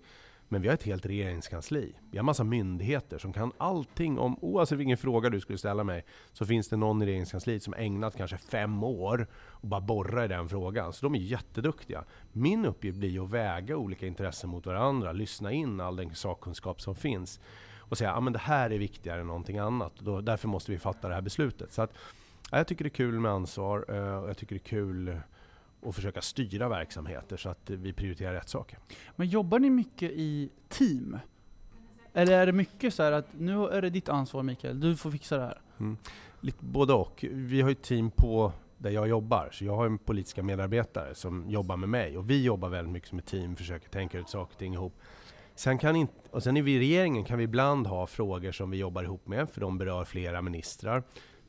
Men 0.47 0.61
vi 0.61 0.67
har 0.67 0.75
ett 0.75 0.83
helt 0.83 1.05
regeringskansli. 1.05 1.95
Vi 2.11 2.17
har 2.17 2.23
massa 2.23 2.43
myndigheter 2.43 3.17
som 3.17 3.33
kan 3.33 3.51
allting 3.57 4.19
om, 4.19 4.37
oavsett 4.41 4.79
vilken 4.79 4.97
fråga 4.97 5.29
du 5.29 5.39
skulle 5.39 5.57
ställa 5.57 5.83
mig, 5.83 6.05
så 6.33 6.45
finns 6.45 6.69
det 6.69 6.77
någon 6.77 7.01
i 7.01 7.05
regeringskansliet 7.05 7.63
som 7.63 7.73
ägnat 7.73 8.17
kanske 8.17 8.37
fem 8.37 8.83
år 8.83 9.27
och 9.35 9.67
bara 9.67 9.81
borra 9.81 10.25
i 10.25 10.27
den 10.27 10.49
frågan. 10.49 10.93
Så 10.93 11.05
de 11.05 11.15
är 11.15 11.19
jätteduktiga. 11.19 12.03
Min 12.31 12.65
uppgift 12.65 12.97
blir 12.97 13.23
att 13.23 13.31
väga 13.31 13.77
olika 13.77 14.07
intressen 14.07 14.49
mot 14.49 14.65
varandra, 14.65 15.11
lyssna 15.11 15.51
in 15.51 15.79
all 15.79 15.95
den 15.95 16.15
sakkunskap 16.15 16.81
som 16.81 16.95
finns 16.95 17.39
och 17.91 17.98
säga 17.98 18.12
att 18.12 18.27
ah, 18.27 18.29
det 18.29 18.39
här 18.39 18.69
är 18.69 18.77
viktigare 18.77 19.21
än 19.21 19.27
någonting 19.27 19.57
annat. 19.57 19.93
Då, 20.00 20.21
därför 20.21 20.48
måste 20.48 20.71
vi 20.71 20.77
fatta 20.77 21.07
det 21.07 21.13
här 21.13 21.21
beslutet. 21.21 21.74
Så 21.74 21.81
att, 21.81 21.93
ja, 22.51 22.57
jag 22.57 22.67
tycker 22.67 22.83
det 22.83 22.88
är 22.88 22.89
kul 22.89 23.19
med 23.19 23.31
ansvar 23.31 23.86
eh, 23.89 24.24
och 24.24 24.29
jag 24.29 24.38
tycker 24.38 24.55
det 24.55 24.60
är 24.60 24.69
kul 24.69 25.19
att 25.86 25.95
försöka 25.95 26.21
styra 26.21 26.69
verksamheter 26.69 27.38
så 27.38 27.50
att 27.50 27.69
vi 27.69 27.93
prioriterar 27.93 28.33
rätt 28.33 28.50
saker. 28.50 28.79
Men 29.15 29.27
jobbar 29.27 29.60
ni 29.60 29.69
mycket 29.69 30.12
i 30.12 30.50
team? 30.69 31.17
Eller 32.13 32.33
är 32.33 32.45
det 32.45 32.51
mycket 32.51 32.93
så 32.93 33.03
att 33.03 33.27
nu 33.38 33.67
är 33.67 33.81
det 33.81 33.89
ditt 33.89 34.10
ansvar 34.10 34.43
Mikael, 34.43 34.79
du 34.79 34.95
får 34.95 35.12
fixa 35.12 35.38
det 35.38 35.43
här? 35.43 35.62
Mm. 35.79 35.98
Lite 36.41 36.65
både 36.65 36.93
och. 36.93 37.25
Vi 37.31 37.62
har 37.62 37.69
ju 37.69 37.75
team 37.75 38.12
på 38.12 38.51
där 38.77 38.89
jag 38.89 39.07
jobbar, 39.07 39.50
så 39.51 39.65
jag 39.65 39.75
har 39.75 39.86
en 39.86 39.98
politiska 39.98 40.43
medarbetare 40.43 41.15
som 41.15 41.50
jobbar 41.50 41.77
med 41.77 41.89
mig 41.89 42.17
och 42.17 42.29
vi 42.29 42.43
jobbar 42.43 42.69
väldigt 42.69 42.93
mycket 42.93 43.10
som 43.10 43.19
ett 43.19 43.25
team, 43.25 43.55
försöker 43.55 43.89
tänka 43.89 44.19
ut 44.19 44.29
saker 44.29 44.53
och 44.53 44.60
ting 44.60 44.74
ihop. 44.74 44.93
Sen 45.55 45.77
kan 45.77 45.96
inte, 45.96 46.13
och 46.31 46.43
sen 46.43 46.58
i 46.58 46.62
regeringen 46.62 47.24
kan 47.24 47.38
vi 47.38 47.43
ibland 47.43 47.88
ha 47.88 48.08
frågor 48.08 48.51
som 48.51 48.72
vi 48.72 48.77
jobbar 48.77 49.03
ihop 49.03 49.27
med, 49.27 49.50
för 49.50 49.62
de 49.62 49.77
berör 49.77 50.05
flera 50.05 50.41
ministrar. 50.41 51.03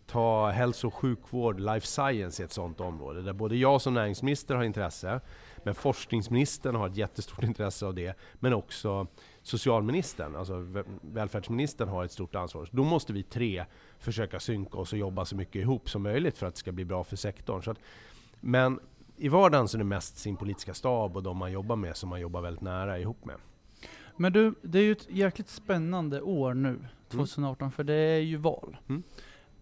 Ta 0.06 0.50
hälso 0.50 0.86
och 0.86 0.94
sjukvård, 0.94 1.60
life 1.60 1.86
science 1.86 2.42
är 2.42 2.44
ett 2.44 2.52
sådant 2.52 2.80
område, 2.80 3.22
där 3.22 3.32
både 3.32 3.56
jag 3.56 3.80
som 3.80 3.94
näringsminister 3.94 4.54
har 4.54 4.64
intresse, 4.64 5.20
men 5.64 5.74
forskningsministern 5.74 6.74
har 6.74 6.88
ett 6.88 6.96
jättestort 6.96 7.42
intresse 7.44 7.86
av 7.86 7.94
det, 7.94 8.16
men 8.34 8.52
också 8.52 9.06
socialministern, 9.42 10.36
alltså 10.36 10.84
välfärdsministern 11.00 11.88
har 11.88 12.04
ett 12.04 12.12
stort 12.12 12.34
ansvar. 12.34 12.64
Så 12.64 12.76
då 12.76 12.84
måste 12.84 13.12
vi 13.12 13.22
tre 13.22 13.64
försöka 13.98 14.40
synka 14.40 14.78
oss 14.78 14.92
och 14.92 14.98
jobba 14.98 15.24
så 15.24 15.36
mycket 15.36 15.56
ihop 15.56 15.90
som 15.90 16.02
möjligt 16.02 16.38
för 16.38 16.46
att 16.46 16.54
det 16.54 16.58
ska 16.58 16.72
bli 16.72 16.84
bra 16.84 17.04
för 17.04 17.16
sektorn. 17.16 17.62
Så 17.62 17.70
att, 17.70 17.78
men 18.40 18.80
i 19.16 19.28
vardagen 19.28 19.68
så 19.68 19.76
är 19.76 19.78
det 19.78 19.84
mest 19.84 20.18
sin 20.18 20.36
politiska 20.36 20.74
stab 20.74 21.16
och 21.16 21.22
de 21.22 21.36
man 21.36 21.52
jobbar 21.52 21.76
med 21.76 21.96
som 21.96 22.08
man 22.08 22.20
jobbar 22.20 22.40
väldigt 22.40 22.62
nära 22.62 22.98
ihop 22.98 23.24
med. 23.24 23.36
Men 24.22 24.32
du, 24.32 24.54
det 24.62 24.78
är 24.78 24.82
ju 24.82 24.92
ett 24.92 25.10
jäkligt 25.10 25.48
spännande 25.48 26.20
år 26.20 26.54
nu, 26.54 26.78
2018, 27.08 27.64
mm. 27.64 27.72
för 27.72 27.84
det 27.84 27.94
är 27.94 28.18
ju 28.18 28.36
val. 28.36 28.76
Mm. 28.88 29.02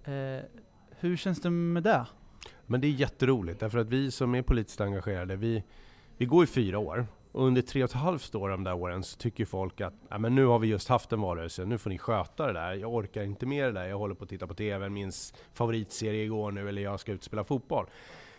Eh, 0.04 0.44
hur 0.90 1.16
känns 1.16 1.40
det 1.40 1.50
med 1.50 1.82
det? 1.82 2.06
Men 2.66 2.80
det 2.80 2.86
är 2.86 2.90
jätteroligt, 2.90 3.60
därför 3.60 3.78
att 3.78 3.88
vi 3.88 4.10
som 4.10 4.34
är 4.34 4.42
politiskt 4.42 4.80
engagerade, 4.80 5.36
vi, 5.36 5.64
vi 6.16 6.26
går 6.26 6.44
i 6.44 6.46
fyra 6.46 6.78
år. 6.78 7.06
Och 7.32 7.46
under 7.46 7.62
tre 7.62 7.84
och 7.84 7.90
ett 7.90 7.96
halvt 7.96 8.34
år 8.34 8.48
de 8.48 8.64
där 8.64 8.74
åren 8.74 9.02
så 9.02 9.18
tycker 9.18 9.44
folk 9.44 9.80
att 9.80 9.94
ja, 10.08 10.18
men 10.18 10.34
nu 10.34 10.44
har 10.44 10.58
vi 10.58 10.68
just 10.68 10.88
haft 10.88 11.12
en 11.12 11.20
valrörelse, 11.20 11.64
nu 11.64 11.78
får 11.78 11.90
ni 11.90 11.98
sköta 11.98 12.46
det 12.46 12.52
där. 12.52 12.72
Jag 12.74 12.94
orkar 12.94 13.22
inte 13.22 13.46
med 13.46 13.64
det 13.64 13.72
där, 13.72 13.86
jag 13.86 13.98
håller 13.98 14.14
på 14.14 14.24
att 14.24 14.30
titta 14.30 14.46
på 14.46 14.54
TV, 14.54 14.88
minns 14.88 15.34
favoritserie 15.52 16.24
igår 16.24 16.52
nu, 16.52 16.68
eller 16.68 16.82
jag 16.82 17.00
ska 17.00 17.12
ut 17.12 17.20
och 17.20 17.24
spela 17.24 17.44
fotboll. 17.44 17.86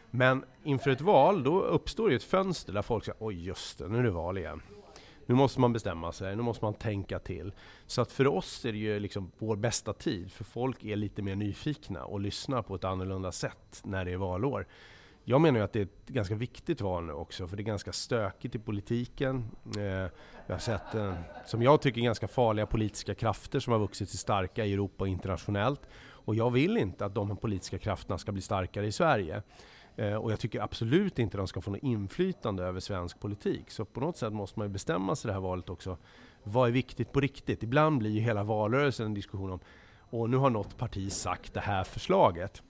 Men 0.09 0.45
inför 0.63 0.91
ett 0.91 1.01
val, 1.01 1.43
då 1.43 1.61
uppstår 1.61 2.09
ju 2.09 2.15
ett 2.15 2.23
fönster 2.23 2.73
där 2.73 2.81
folk 2.81 3.05
säger 3.05 3.17
oj 3.19 3.45
just 3.45 3.79
det, 3.79 3.87
nu 3.87 3.99
är 3.99 4.03
det 4.03 4.11
val 4.11 4.37
igen. 4.37 4.61
Nu 5.25 5.35
måste 5.35 5.59
man 5.59 5.73
bestämma 5.73 6.11
sig, 6.11 6.35
nu 6.35 6.41
måste 6.41 6.65
man 6.65 6.73
tänka 6.73 7.19
till. 7.19 7.51
Så 7.85 8.01
att 8.01 8.11
för 8.11 8.27
oss 8.27 8.65
är 8.65 8.71
det 8.71 8.77
ju 8.77 8.99
liksom 8.99 9.31
vår 9.37 9.55
bästa 9.55 9.93
tid, 9.93 10.31
för 10.31 10.43
folk 10.43 10.83
är 10.83 10.95
lite 10.95 11.21
mer 11.21 11.35
nyfikna 11.35 12.03
och 12.03 12.19
lyssnar 12.19 12.61
på 12.61 12.75
ett 12.75 12.83
annorlunda 12.83 13.31
sätt 13.31 13.81
när 13.83 14.05
det 14.05 14.11
är 14.11 14.17
valår. 14.17 14.67
Jag 15.23 15.41
menar 15.41 15.59
ju 15.59 15.63
att 15.63 15.73
det 15.73 15.79
är 15.79 15.83
ett 15.83 16.07
ganska 16.07 16.35
viktigt 16.35 16.81
val 16.81 17.03
nu 17.03 17.13
också, 17.13 17.47
för 17.47 17.57
det 17.57 17.63
är 17.63 17.65
ganska 17.65 17.91
stökigt 17.91 18.55
i 18.55 18.59
politiken. 18.59 19.51
Eh, 19.65 20.11
vi 20.47 20.53
har 20.53 20.59
sett, 20.59 20.95
eh, 20.95 21.13
som 21.45 21.61
jag 21.61 21.81
tycker, 21.81 22.01
ganska 22.01 22.27
farliga 22.27 22.65
politiska 22.65 23.15
krafter 23.15 23.59
som 23.59 23.73
har 23.73 23.79
vuxit 23.79 24.09
sig 24.09 24.19
starka 24.19 24.65
i 24.65 24.73
Europa 24.73 25.03
och 25.03 25.07
internationellt. 25.07 25.81
Och 25.99 26.35
jag 26.35 26.51
vill 26.51 26.77
inte 26.77 27.05
att 27.05 27.15
de 27.15 27.37
politiska 27.37 27.77
krafterna 27.77 28.17
ska 28.17 28.31
bli 28.31 28.41
starkare 28.41 28.87
i 28.87 28.91
Sverige. 28.91 29.41
Eh, 29.95 30.15
och 30.15 30.31
jag 30.31 30.39
tycker 30.39 30.61
absolut 30.61 31.19
inte 31.19 31.37
de 31.37 31.47
ska 31.47 31.61
få 31.61 31.71
något 31.71 31.83
inflytande 31.83 32.63
över 32.63 32.79
svensk 32.79 33.19
politik. 33.19 33.71
Så 33.71 33.85
på 33.85 33.99
något 33.99 34.17
sätt 34.17 34.33
måste 34.33 34.59
man 34.59 34.67
ju 34.67 34.73
bestämma 34.73 35.15
sig 35.15 35.29
det 35.29 35.33
här 35.33 35.41
valet 35.41 35.69
också. 35.69 35.97
Vad 36.43 36.67
är 36.67 36.71
viktigt 36.71 37.11
på 37.11 37.19
riktigt? 37.19 37.63
Ibland 37.63 37.97
blir 37.97 38.09
ju 38.09 38.19
hela 38.19 38.43
valrörelsen 38.43 39.05
en 39.05 39.13
diskussion 39.13 39.51
om 39.51 39.59
och 40.11 40.29
nu 40.29 40.37
har 40.37 40.49
något 40.49 40.77
parti 40.77 41.11
sagt 41.11 41.53
det 41.53 41.59
här 41.59 41.83
förslaget. 41.83 42.63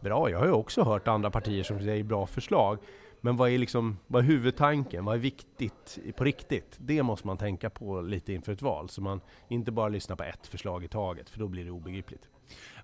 Bra, 0.00 0.30
jag 0.30 0.38
har 0.38 0.46
ju 0.46 0.52
också 0.52 0.82
hört 0.82 1.08
andra 1.08 1.30
partier 1.30 1.62
som 1.62 1.78
säger 1.78 2.04
bra 2.04 2.26
förslag. 2.26 2.78
Men 3.20 3.36
vad 3.36 3.50
är, 3.50 3.58
liksom, 3.58 3.98
vad 4.06 4.24
är 4.24 4.26
huvudtanken? 4.26 5.04
Vad 5.04 5.14
är 5.14 5.18
viktigt 5.18 5.98
på 6.16 6.24
riktigt? 6.24 6.76
Det 6.78 7.02
måste 7.02 7.26
man 7.26 7.36
tänka 7.36 7.70
på 7.70 8.00
lite 8.00 8.32
inför 8.32 8.52
ett 8.52 8.62
val, 8.62 8.88
så 8.88 9.02
man 9.02 9.20
inte 9.48 9.72
bara 9.72 9.88
lyssnar 9.88 10.16
på 10.16 10.22
ett 10.22 10.46
förslag 10.46 10.84
i 10.84 10.88
taget, 10.88 11.30
för 11.30 11.38
då 11.38 11.48
blir 11.48 11.64
det 11.64 11.70
obegripligt. 11.70 12.28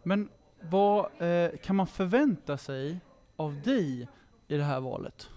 Men 0.03 0.29
vad 0.61 1.23
eh, 1.23 1.51
kan 1.62 1.77
man 1.77 1.87
förvänta 1.87 2.59
sig 2.59 3.01
av 3.40 3.61
dig 3.62 4.09
i 4.48 4.57
det 4.57 4.64
här 4.64 4.81
valet? 4.81 5.31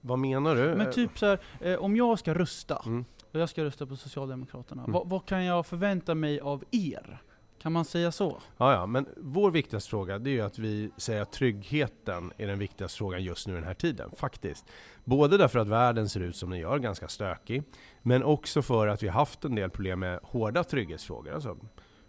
Vad 0.00 0.18
menar 0.18 0.56
du? 0.56 0.74
Men 0.74 0.92
typ 0.92 1.18
så 1.18 1.26
här, 1.26 1.40
eh, 1.60 1.76
om 1.76 1.96
jag 1.96 2.18
ska 2.18 2.34
rösta, 2.34 2.82
mm. 2.86 3.04
och 3.32 3.40
jag 3.40 3.48
ska 3.48 3.64
rösta 3.64 3.86
på 3.86 3.96
Socialdemokraterna, 3.96 4.82
mm. 4.82 4.92
vad, 4.92 5.08
vad, 5.08 5.26
kan 5.26 5.44
jag 5.44 5.66
förvänta 5.66 6.14
mig 6.14 6.40
av 6.40 6.64
er? 6.70 7.22
Kan 7.62 7.72
man 7.72 7.84
säga 7.84 8.12
så? 8.12 8.38
Ja, 8.56 8.72
ja, 8.72 8.86
men 8.86 9.06
vår 9.16 9.50
viktigaste 9.50 9.90
fråga 9.90 10.18
det 10.18 10.30
är 10.30 10.32
ju 10.32 10.40
att 10.40 10.58
vi 10.58 10.90
säger 10.96 11.22
att 11.22 11.32
tryggheten 11.32 12.32
är 12.36 12.46
den 12.46 12.58
viktigaste 12.58 12.98
frågan 12.98 13.24
just 13.24 13.46
nu 13.46 13.54
den 13.54 13.64
här 13.64 13.74
tiden, 13.74 14.10
faktiskt. 14.16 14.66
Både 15.04 15.38
därför 15.38 15.58
att 15.58 15.68
världen 15.68 16.08
ser 16.08 16.20
ut 16.20 16.36
som 16.36 16.50
den 16.50 16.58
gör, 16.58 16.78
ganska 16.78 17.08
stökig, 17.08 17.62
men 18.02 18.22
också 18.22 18.62
för 18.62 18.86
att 18.86 19.02
vi 19.02 19.08
haft 19.08 19.44
en 19.44 19.54
del 19.54 19.70
problem 19.70 20.00
med 20.00 20.20
hårda 20.22 20.64
trygghetsfrågor. 20.64 21.34
Alltså 21.34 21.56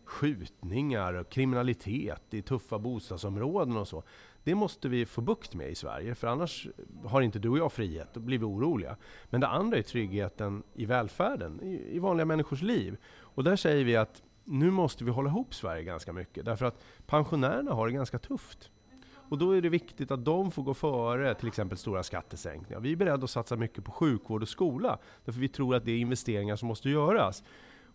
skjutningar 0.10 1.14
och 1.14 1.30
kriminalitet 1.30 2.34
i 2.34 2.42
tuffa 2.42 2.80
bostadsområden 2.80 3.78
och 3.78 3.88
så. 3.88 4.04
Det 4.50 4.56
måste 4.56 4.90
vi 4.90 5.06
få 5.06 5.22
bukt 5.22 5.56
med 5.56 5.70
i 5.70 5.76
Sverige, 5.76 6.16
för 6.16 6.28
annars 6.28 6.68
har 7.06 7.22
inte 7.22 7.40
du 7.40 7.50
och 7.50 7.58
jag 7.58 7.72
frihet, 7.72 8.08
då 8.14 8.20
blir 8.20 8.38
vi 8.38 8.46
oroliga. 8.46 8.96
Men 9.30 9.42
det 9.42 9.48
andra 9.48 9.78
är 9.78 9.82
tryggheten 9.82 10.64
i 10.74 10.86
välfärden, 10.86 11.62
i, 11.64 11.96
i 11.96 12.00
vanliga 12.00 12.26
människors 12.26 12.62
liv. 12.62 12.98
Och 13.20 13.44
där 13.44 13.56
säger 13.56 13.86
vi 13.86 13.96
att 13.96 14.22
nu 14.44 14.72
måste 14.72 15.04
vi 15.04 15.12
hålla 15.12 15.30
ihop 15.30 15.56
Sverige 15.56 15.84
ganska 15.84 16.14
mycket, 16.14 16.46
därför 16.46 16.66
att 16.66 16.84
pensionärerna 17.06 17.74
har 17.74 17.88
det 17.88 17.94
ganska 17.94 18.20
tufft. 18.20 18.72
Och 19.12 19.38
då 19.38 19.52
är 19.52 19.62
det 19.62 19.70
viktigt 19.70 20.12
att 20.12 20.26
de 20.26 20.52
får 20.52 20.64
gå 20.64 20.74
före 20.74 21.36
till 21.36 21.48
exempel 21.48 21.78
stora 21.78 22.04
skattesänkningar. 22.04 22.80
Vi 22.80 22.92
är 22.92 22.96
beredda 22.96 23.24
att 23.24 23.30
satsa 23.30 23.56
mycket 23.56 23.86
på 23.86 23.92
sjukvård 23.92 24.42
och 24.42 24.50
skola, 24.50 24.98
därför 25.26 25.40
vi 25.40 25.48
tror 25.48 25.76
att 25.76 25.86
det 25.86 25.92
är 25.92 25.98
investeringar 25.98 26.56
som 26.56 26.68
måste 26.68 26.90
göras. 26.90 27.44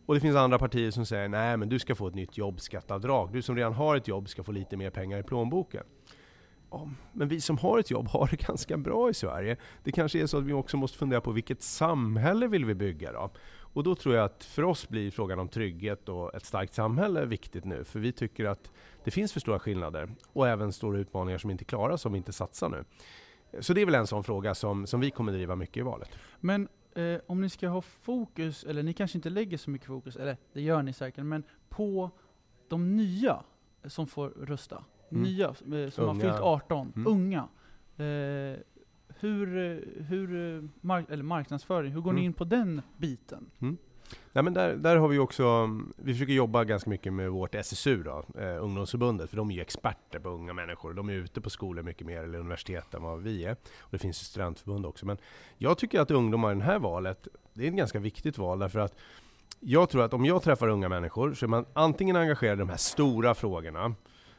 Och 0.06 0.14
det 0.14 0.20
finns 0.20 0.36
andra 0.36 0.58
partier 0.58 0.90
som 0.90 1.06
säger 1.06 1.28
nej 1.28 1.56
men 1.56 1.68
du 1.68 1.78
ska 1.78 1.94
få 1.94 2.08
ett 2.08 2.14
nytt 2.14 2.38
jobbskatteavdrag. 2.38 3.32
Du 3.32 3.42
som 3.42 3.56
redan 3.56 3.72
har 3.72 3.96
ett 3.96 4.08
jobb 4.08 4.28
ska 4.28 4.42
få 4.42 4.52
lite 4.52 4.76
mer 4.76 4.90
pengar 4.90 5.18
i 5.18 5.22
plånboken 5.22 5.84
ja, 6.74 6.88
men 7.12 7.28
vi 7.28 7.40
som 7.40 7.58
har 7.58 7.78
ett 7.78 7.90
jobb 7.90 8.08
har 8.08 8.28
det 8.30 8.36
ganska 8.46 8.76
bra 8.76 9.10
i 9.10 9.14
Sverige. 9.14 9.56
Det 9.84 9.92
kanske 9.92 10.22
är 10.22 10.26
så 10.26 10.38
att 10.38 10.44
vi 10.44 10.52
också 10.52 10.76
måste 10.76 10.98
fundera 10.98 11.20
på 11.20 11.32
vilket 11.32 11.62
samhälle 11.62 12.46
vill 12.46 12.64
vi 12.64 12.74
bygga 12.74 13.12
då? 13.12 13.30
Och 13.74 13.82
då 13.82 13.94
tror 13.94 14.14
jag 14.14 14.24
att 14.24 14.44
för 14.44 14.62
oss 14.62 14.88
blir 14.88 15.10
frågan 15.10 15.38
om 15.38 15.48
trygghet 15.48 16.08
och 16.08 16.34
ett 16.34 16.44
starkt 16.44 16.74
samhälle 16.74 17.24
viktigt 17.24 17.64
nu. 17.64 17.84
För 17.84 17.98
vi 17.98 18.12
tycker 18.12 18.44
att 18.44 18.70
det 19.04 19.10
finns 19.10 19.32
för 19.32 19.40
stora 19.40 19.58
skillnader 19.58 20.14
och 20.32 20.48
även 20.48 20.72
stora 20.72 20.98
utmaningar 20.98 21.38
som 21.38 21.50
inte 21.50 21.64
klaras 21.64 22.06
om 22.06 22.12
vi 22.12 22.18
inte 22.18 22.32
satsar 22.32 22.68
nu. 22.68 22.84
Så 23.60 23.72
det 23.72 23.80
är 23.80 23.86
väl 23.86 23.94
en 23.94 24.06
sån 24.06 24.24
fråga 24.24 24.54
som, 24.54 24.86
som 24.86 25.00
vi 25.00 25.10
kommer 25.10 25.32
driva 25.32 25.56
mycket 25.56 25.76
i 25.76 25.82
valet. 25.82 26.10
Men 26.40 26.68
eh, 26.94 27.16
om 27.26 27.40
ni 27.40 27.48
ska 27.48 27.68
ha 27.68 27.82
fokus, 27.82 28.64
eller 28.64 28.82
ni 28.82 28.92
kanske 28.92 29.18
inte 29.18 29.30
lägger 29.30 29.58
så 29.58 29.70
mycket 29.70 29.86
fokus, 29.86 30.16
eller 30.16 30.36
det 30.52 30.60
gör 30.60 30.82
ni 30.82 30.92
säkert, 30.92 31.24
men 31.24 31.44
på 31.68 32.10
de 32.68 32.96
nya 32.96 33.42
som 33.84 34.06
får 34.06 34.28
rösta. 34.28 34.84
Mm. 35.10 35.22
Nya 35.22 35.46
eh, 35.48 35.90
som 35.90 36.04
har 36.04 36.10
Unga. 36.14 36.20
fyllt 36.20 36.40
18, 36.40 36.92
Mm. 36.96 37.06
unga. 37.12 37.48
Eh, 37.96 38.58
hur, 39.20 39.46
hur, 40.08 40.68
mark 40.80 41.06
eller 41.10 41.24
marknadsföring, 41.24 41.92
hur 41.92 42.00
går 42.00 42.12
ni 42.12 42.20
Mm. 42.20 42.26
in 42.26 42.32
på 42.32 42.44
den 42.44 42.82
biten? 42.96 43.50
Nej, 44.32 44.44
men 44.44 44.54
där, 44.54 44.76
där 44.76 44.96
har 44.96 45.08
vi 45.08 45.18
också, 45.18 45.70
vi 45.96 46.12
försöker 46.12 46.32
jobba 46.32 46.64
ganska 46.64 46.90
mycket 46.90 47.12
med 47.12 47.30
vårt 47.30 47.54
SSU, 47.54 48.02
då, 48.02 48.24
eh, 48.40 48.64
ungdomsförbundet, 48.64 49.30
för 49.30 49.36
de 49.36 49.50
är 49.50 49.54
ju 49.54 49.60
experter 49.60 50.18
på 50.18 50.28
unga 50.28 50.52
människor. 50.52 50.94
De 50.94 51.08
är 51.08 51.12
ute 51.12 51.40
på 51.40 51.50
skolor 51.50 51.82
mycket 51.82 52.06
mer, 52.06 52.22
eller 52.22 52.38
universitet, 52.38 52.94
än 52.94 53.02
vad 53.02 53.22
vi 53.22 53.44
är. 53.44 53.52
Och 53.80 53.88
det 53.90 53.98
finns 53.98 54.22
ju 54.22 54.24
studentförbund 54.24 54.86
också. 54.86 55.06
Men 55.06 55.16
jag 55.58 55.78
tycker 55.78 56.00
att 56.00 56.10
ungdomar 56.10 56.52
i 56.52 56.58
det 56.58 56.64
här 56.64 56.78
valet, 56.78 57.28
det 57.54 57.64
är 57.64 57.68
ett 57.68 57.74
ganska 57.76 57.98
viktigt 57.98 58.38
val, 58.38 58.58
därför 58.58 58.78
att 58.78 58.94
jag 59.60 59.88
tror 59.90 60.02
att 60.02 60.14
om 60.14 60.24
jag 60.24 60.42
träffar 60.42 60.68
unga 60.68 60.88
människor 60.88 61.34
så 61.34 61.46
är 61.46 61.48
man 61.48 61.64
antingen 61.72 62.16
engagerad 62.16 62.58
i 62.58 62.60
de 62.60 62.68
här 62.68 62.76
stora 62.76 63.34
frågorna, 63.34 63.94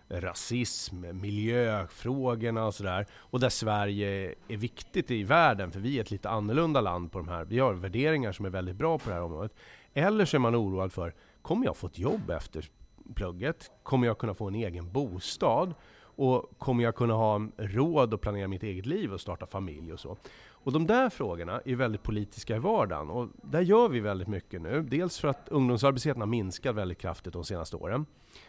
rasism, 0.09 1.05
miljöfrågorna 1.11 2.65
och 2.65 2.75
sådär. 2.75 3.05
Och 3.13 3.39
där 3.39 3.49
Sverige 3.49 4.35
är 4.47 4.57
viktigt 4.57 5.11
i 5.11 5.23
världen, 5.23 5.71
för 5.71 5.79
vi 5.79 5.97
är 5.97 6.01
ett 6.01 6.11
lite 6.11 6.29
annorlunda 6.29 6.81
land 6.81 7.11
på 7.11 7.19
de 7.19 7.27
här. 7.27 7.45
Vi 7.45 7.59
har 7.59 7.73
värderingar 7.73 8.31
som 8.31 8.45
är 8.45 8.49
väldigt 8.49 8.75
bra 8.75 8.97
på 8.97 9.09
det 9.09 9.15
här 9.15 9.23
området. 9.23 9.55
Eller 9.93 10.25
så 10.25 10.37
är 10.37 10.39
man 10.39 10.55
oroad 10.55 10.93
för, 10.93 11.13
kommer 11.41 11.65
jag 11.65 11.77
få 11.77 11.87
ett 11.87 11.99
jobb 11.99 12.29
efter 12.29 12.69
plugget? 13.15 13.71
Kommer 13.83 14.07
jag 14.07 14.17
kunna 14.17 14.33
få 14.33 14.47
en 14.47 14.55
egen 14.55 14.91
bostad? 14.91 15.73
Och 16.15 16.51
kommer 16.57 16.83
jag 16.83 16.95
kunna 16.95 17.13
ha 17.13 17.47
råd 17.57 18.13
att 18.13 18.21
planera 18.21 18.47
mitt 18.47 18.63
eget 18.63 18.85
liv 18.85 19.13
och 19.13 19.21
starta 19.21 19.45
familj 19.45 19.93
och 19.93 19.99
så? 19.99 20.17
Och 20.65 20.71
de 20.71 20.87
där 20.87 21.09
frågorna 21.09 21.61
är 21.65 21.75
väldigt 21.75 22.03
politiska 22.03 22.55
i 22.55 22.59
vardagen 22.59 23.09
och 23.09 23.29
där 23.43 23.61
gör 23.61 23.89
vi 23.89 23.99
väldigt 23.99 24.27
mycket 24.27 24.61
nu. 24.61 24.81
Dels 24.81 25.19
för 25.19 25.27
att 25.27 25.49
ungdomsarbetslösheten 25.49 26.21
har 26.21 26.27
minskat 26.27 26.75
väldigt 26.75 26.97
kraftigt 26.97 27.33
de 27.33 27.43
senaste 27.43 27.75
åren. 27.75 28.05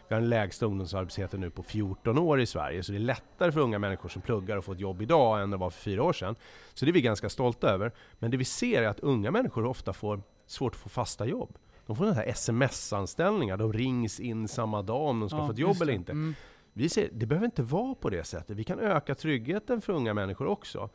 Vi 0.07 0.15
har 0.15 0.21
den 0.21 0.29
lägsta 0.29 0.65
ungdomsarbetslösheten 0.65 1.41
nu 1.41 1.49
på 1.49 1.63
14 1.63 2.17
år 2.17 2.39
i 2.39 2.45
Sverige, 2.45 2.83
så 2.83 2.91
det 2.91 2.97
är 2.97 2.99
lättare 2.99 3.51
för 3.51 3.59
unga 3.59 3.79
människor 3.79 4.09
som 4.09 4.21
pluggar 4.21 4.57
att 4.57 4.65
få 4.65 4.71
ett 4.71 4.79
jobb 4.79 5.01
idag 5.01 5.41
än 5.41 5.49
det 5.51 5.57
var 5.57 5.69
för 5.69 5.81
fyra 5.81 6.03
år 6.03 6.13
sedan. 6.13 6.35
Så 6.73 6.85
det 6.85 6.91
är 6.91 6.93
vi 6.93 7.01
ganska 7.01 7.29
stolta 7.29 7.69
över. 7.69 7.91
Men 8.19 8.31
det 8.31 8.37
vi 8.37 8.45
ser 8.45 8.81
är 8.81 8.87
att 8.87 8.99
unga 8.99 9.31
människor 9.31 9.65
ofta 9.65 9.93
får 9.93 10.21
svårt 10.47 10.73
att 10.73 10.79
få 10.79 10.89
fasta 10.89 11.25
jobb. 11.25 11.57
De 11.85 11.95
får 11.95 12.03
sådana 12.03 12.15
här 12.21 12.27
sms-anställningar, 12.27 13.57
de 13.57 13.73
rings 13.73 14.19
in 14.19 14.47
samma 14.47 14.81
dag 14.81 15.01
om 15.01 15.19
de 15.19 15.29
ska 15.29 15.37
Ja, 15.37 15.45
få 15.45 15.51
ett 15.51 15.57
jobb 15.57 15.81
eller 15.81 15.93
inte. 15.93 16.11
Mm. 16.11 16.35
Vi 16.77 16.89
ser, 16.89 17.09
det 17.13 17.25
behöver 17.25 17.45
inte 17.45 17.63
vara 17.63 17.95
på 17.95 18.09
det 18.09 18.23
sättet. 18.23 18.57
Vi 18.57 18.63
kan 18.63 18.79
öka 18.79 19.15
tryggheten 19.15 19.81
för 19.81 19.93
unga 19.93 20.13
människor 20.13 20.47
också. 20.47 20.89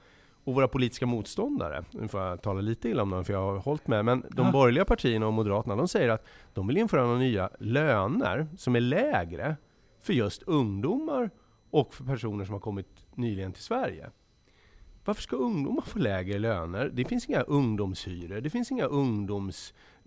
Och 0.45 0.55
våra 0.55 0.68
politiska 0.68 1.07
motståndare, 1.07 1.85
nu 1.90 2.09
får 2.09 2.21
jag 2.21 2.42
tala 2.42 2.61
lite 2.61 2.88
illa 2.88 3.03
om 3.03 3.11
dem 3.11 3.25
för 3.25 3.33
jag 3.33 3.40
har 3.40 3.59
hållit 3.59 3.87
med, 3.87 4.05
men 4.05 4.21
de 4.31 4.47
Ja. 4.47 4.53
borgerliga 4.53 4.85
partierna 4.85 5.27
och 5.27 5.33
Moderaterna, 5.33 5.77
de 5.77 5.88
säger 5.88 6.09
att 6.09 6.27
de 6.55 6.66
vill 6.66 6.77
införa 6.77 7.03
några 7.05 7.18
nya 7.18 7.51
löner 7.59 8.47
som 8.59 8.77
är 8.77 8.81
lägre 8.81 9.57
för 10.01 10.12
just 10.12 10.42
ungdomar 10.42 11.31
och 11.71 11.95
för 11.95 12.05
personer 12.05 12.45
som 12.45 12.53
har 12.53 12.61
kommit 12.61 13.07
nyligen 13.14 13.53
till 13.53 13.62
Sverige. 13.62 14.11
Varför 15.05 15.23
ska 15.23 15.37
ungdomar 15.37 15.83
få 15.83 15.99
lägre 15.99 16.38
löner? 16.38 16.90
Det 16.95 17.05
finns 17.05 17.29
inga 17.29 17.40
ungdomshyror, 17.42 18.40
det 18.40 18.51
finns 18.51 18.71
inga 18.71 18.87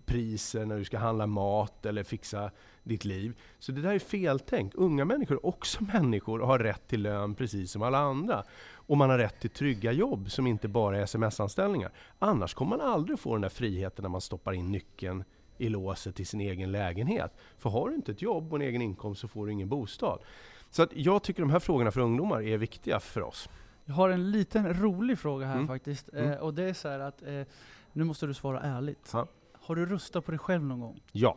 ungdomspriser 0.06 0.66
när 0.66 0.76
du 0.78 0.84
ska 0.84 0.98
handla 0.98 1.26
mat 1.26 1.86
eller 1.86 2.02
fixa 2.02 2.50
ditt 2.82 3.04
liv. 3.04 3.34
Så 3.58 3.72
det 3.72 3.80
där 3.82 3.94
är 3.94 3.98
feltänk. 3.98 4.72
Unga 4.74 5.04
människor 5.04 5.34
är 5.36 5.46
också 5.46 5.84
människor 5.92 6.40
och 6.40 6.48
har 6.48 6.58
rätt 6.58 6.88
till 6.88 7.02
lön 7.02 7.34
precis 7.34 7.70
som 7.70 7.82
alla 7.82 7.98
andra. 7.98 8.44
Och 8.88 8.96
man 8.96 9.10
har 9.10 9.18
rätt 9.18 9.40
till 9.40 9.50
trygga 9.50 9.92
jobb 9.92 10.30
som 10.30 10.46
inte 10.46 10.68
bara 10.68 10.98
är 10.98 11.02
sms-anställningar. 11.02 11.92
Annars 12.18 12.54
kommer 12.54 12.76
man 12.76 12.86
aldrig 12.86 13.18
få 13.18 13.32
den 13.32 13.42
där 13.42 13.48
friheten 13.48 14.02
när 14.02 14.08
man 14.10 14.20
stoppar 14.20 14.52
in 14.52 14.72
nyckeln 14.72 15.24
i 15.58 15.68
låset 15.68 16.14
till 16.14 16.26
sin 16.26 16.40
egen 16.40 16.72
lägenhet. 16.72 17.32
För 17.58 17.70
har 17.70 17.88
du 17.88 17.94
inte 17.94 18.12
ett 18.12 18.22
jobb 18.22 18.52
och 18.52 18.56
en 18.58 18.62
egen 18.68 18.82
inkomst 18.82 19.20
så 19.20 19.28
får 19.28 19.46
du 19.46 19.52
ingen 19.52 19.68
bostad. 19.68 20.18
Så 20.70 20.82
att 20.82 20.90
jag 20.92 21.22
tycker 21.22 21.42
de 21.42 21.50
här 21.50 21.60
frågorna 21.60 21.90
för 21.90 22.00
ungdomar 22.00 22.42
är 22.42 22.58
viktiga 22.58 23.00
för 23.00 23.22
oss. 23.22 23.48
Jag 23.84 23.94
har 23.94 24.08
en 24.10 24.30
liten 24.30 24.74
rolig 24.82 25.18
fråga 25.18 25.46
här 25.46 25.54
Mm. 25.54 25.66
faktiskt. 25.68 26.08
Mm. 26.12 26.30
Eh, 26.30 26.38
och 26.38 26.54
det 26.54 26.62
är 26.62 26.72
så 26.74 26.88
att, 26.88 27.22
eh, 27.22 27.42
nu 27.92 28.04
måste 28.04 28.26
du 28.26 28.34
svara 28.34 28.60
ärligt. 28.60 29.10
Ja. 29.12 29.26
Har 29.66 29.74
du 29.76 29.86
röstat 29.86 30.24
på 30.24 30.30
dig 30.30 30.38
själv 30.38 30.62
någon 30.62 30.80
gång? 30.80 31.00
Ja, 31.12 31.36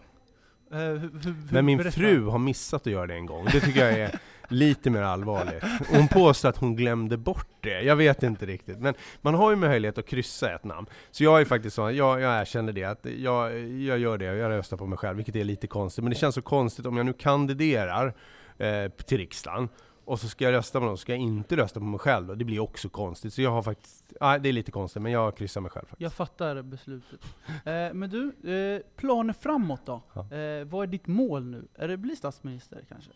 Eh, 0.72 0.78
hur, 0.80 1.00
hur, 1.24 1.36
men 1.52 1.66
min 1.66 1.78
berätta. 1.78 1.92
fru 1.92 2.26
har 2.26 2.40
missat 2.40 2.82
att 2.82 2.94
göra 2.94 3.08
det 3.08 3.14
en 3.14 3.26
gång. 3.26 3.46
Det 3.46 3.60
tycker 3.60 3.86
jag 3.86 4.00
är 4.00 4.20
lite 4.48 4.90
mer 4.90 5.02
allvarligt. 5.02 5.64
Hon 5.90 6.08
påstår 6.08 6.50
att 6.50 6.58
hon 6.58 6.76
glömde 6.76 7.18
bort 7.18 7.48
det. 7.62 7.82
Jag 7.82 7.96
vet 7.96 8.24
inte 8.24 8.46
riktigt. 8.46 8.80
Men 8.80 8.94
man 9.22 9.34
har 9.34 9.50
ju 9.50 9.56
möjlighet 9.56 9.98
att 9.98 10.06
kryssa 10.06 10.56
ett 10.56 10.64
namn. 10.64 10.88
Så 11.12 11.24
jag 11.24 11.42
är 11.42 11.46
faktiskt 11.46 11.76
så, 11.76 11.92
jag, 11.92 12.22
jag 12.22 12.42
erkänner 12.42 12.74
det, 12.74 12.84
att 12.84 13.06
jag, 13.18 13.60
jag 13.70 14.00
gör 14.00 14.18
det, 14.18 14.26
jag 14.26 14.50
röstar 14.50 14.78
på 14.78 14.86
mig 14.86 14.98
själv, 14.98 15.16
vilket 15.18 15.36
är 15.36 15.44
lite 15.44 15.68
konstigt. 15.68 16.04
Men 16.04 16.10
det 16.10 16.16
känns 16.20 16.36
så 16.36 16.42
konstigt 16.42 16.86
om 16.86 16.98
jag 16.98 17.06
nu 17.06 17.14
kandiderar 17.14 18.14
eh, 18.58 18.90
till 18.92 19.18
riksdagen 19.18 19.70
och 20.10 20.20
så 20.20 20.28
ska 20.28 20.46
jag 20.46 20.52
rösta 20.52 20.80
på 20.80 20.86
någon, 20.86 20.98
så 20.98 21.02
ska 21.02 21.12
jag 21.12 21.20
inte 21.22 21.56
rösta 21.58 21.80
på 21.80 21.86
mig 21.86 22.00
själv. 22.00 22.28
då. 22.28 22.36
Det 22.36 22.46
blir 22.46 22.60
också 22.60 22.90
konstigt. 22.90 23.34
Så 23.34 23.42
jag 23.42 23.52
har 23.52 23.62
faktiskt, 23.64 24.14
nej 24.22 24.40
det 24.40 24.50
är 24.50 24.54
lite 24.54 24.72
konstigt, 24.72 25.02
men 25.02 25.12
jag 25.12 25.38
kryssar 25.38 25.62
mig 25.62 25.72
själv 25.72 25.86
faktiskt. 25.86 26.02
Jag 26.02 26.14
fattar 26.14 26.62
beslutet. 26.62 27.20
Eh, 27.48 27.94
men 27.94 28.10
du, 28.10 28.52
eh, 28.54 28.82
planer 28.96 29.34
framåt 29.34 29.82
då? 29.86 30.02
Ja. 30.14 30.20
Eh, 30.22 30.66
vad 30.66 30.84
är 30.84 30.88
ditt 30.88 31.08
mål 31.08 31.46
nu? 31.46 31.68
Är 31.76 31.88
det 31.88 31.94
att 31.94 32.00
bli 32.00 32.16
statsminister 32.16 32.82
kanske? 32.90 33.12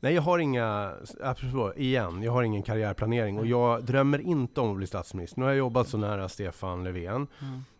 Nej, 0.00 0.14
jag 0.14 0.22
har 0.22 0.38
inga, 0.38 0.92
apropå, 1.22 1.72
igen, 1.76 2.22
jag 2.22 2.32
har 2.32 2.42
ingen 2.42 2.62
karriärplanering 2.62 3.38
och 3.38 3.46
jag 3.46 3.84
drömmer 3.84 4.18
inte 4.18 4.60
om 4.60 4.70
att 4.70 4.76
bli 4.76 4.86
statsminister. 4.86 5.38
Nu 5.40 5.44
har 5.44 5.50
jag 5.52 5.58
jobbat 5.58 5.88
så 5.88 5.98
nära 5.98 6.28
Stefan 6.28 6.84
Löfven. 6.84 7.26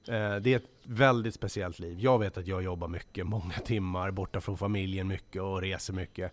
Eh, 0.08 0.36
Det 0.40 0.52
är 0.52 0.56
ett 0.56 0.70
väldigt 0.82 1.34
speciellt 1.34 1.78
liv. 1.78 1.96
Jag 2.00 2.18
vet 2.18 2.38
att 2.38 2.46
jag 2.46 2.62
jobbar 2.62 2.88
mycket, 2.88 3.26
många 3.26 3.54
timmar, 3.54 4.10
borta 4.10 4.40
från 4.40 4.56
familjen 4.56 5.08
mycket 5.08 5.42
och 5.42 5.60
reser 5.60 5.92
mycket. 5.92 6.32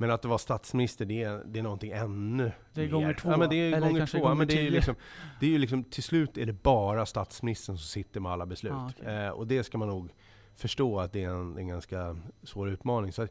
Men 0.00 0.10
att 0.10 0.24
vara 0.24 0.38
statsminister, 0.38 1.04
det 1.04 1.22
är, 1.22 1.42
det 1.46 1.58
är 1.58 1.62
någonting 1.62 1.90
ännu 1.90 2.52
Det 2.74 2.80
är 2.80 2.84
mer. 2.84 2.92
gånger 2.92 3.14
två, 3.14 3.30
Ja, 3.30 3.36
men 3.36 3.48
det 3.50 3.56
är 3.56 3.76
eller 3.76 3.88
gånger 3.88 4.06
två. 4.06 4.18
gånger 4.18 4.34
men 4.34 4.46
det 4.46 4.58
är 4.58 4.62
ju 4.62 4.70
liksom, 4.70 4.94
det 5.40 5.46
är 5.46 5.50
ju 5.50 5.58
liksom, 5.58 5.84
till 5.84 6.02
slut 6.02 6.38
är 6.38 6.46
det 6.46 6.52
bara 6.52 7.06
statsministern 7.06 7.78
som 7.78 7.86
sitter 7.86 8.20
med 8.20 8.32
alla 8.32 8.46
beslut. 8.46 8.72
Ah, 8.72 8.90
okej. 8.98 9.14
eh, 9.14 9.30
och 9.30 9.46
det 9.46 9.64
ska 9.64 9.78
man 9.78 9.88
nog 9.88 10.12
förstå 10.54 11.00
att 11.00 11.12
det 11.12 11.24
är 11.24 11.28
en, 11.28 11.56
en 11.58 11.68
ganska 11.68 12.16
svår 12.42 12.68
utmaning. 12.70 13.12
Så 13.12 13.26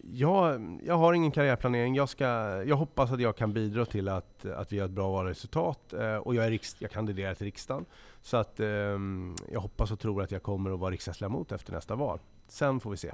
jag, 0.00 0.78
jag 0.84 0.98
har 0.98 1.12
ingen 1.12 1.30
karriärplanering. 1.30 1.94
Jag, 1.94 2.08
ska, 2.08 2.24
jag 2.66 2.76
hoppas 2.76 3.12
att 3.12 3.20
jag 3.20 3.36
kan 3.36 3.52
bidra 3.52 3.86
till 3.86 4.08
att, 4.08 4.44
att 4.44 4.72
vi 4.72 4.78
har 4.78 4.86
ett 4.86 4.92
bra 4.92 5.10
valresultat. 5.12 5.92
Eh, 5.92 6.16
och 6.16 6.34
jag, 6.34 6.46
är 6.46 6.50
riks, 6.50 6.76
jag 6.78 6.90
kandiderar 6.90 7.34
till 7.34 7.44
riksdagen. 7.44 7.84
Så 8.22 8.36
att, 8.36 8.60
ehm, 8.60 9.34
jag 9.52 9.60
hoppas 9.60 9.90
och 9.90 10.00
tror 10.00 10.22
att 10.22 10.30
jag 10.30 10.42
kommer 10.42 10.70
att 10.70 10.80
vara 10.80 10.90
riksdagsledamot 10.90 11.52
efter 11.52 11.72
nästa 11.72 11.94
val. 11.94 12.18
Sen 12.48 12.80
får 12.80 12.90
vi 12.90 12.96
se. 12.96 13.12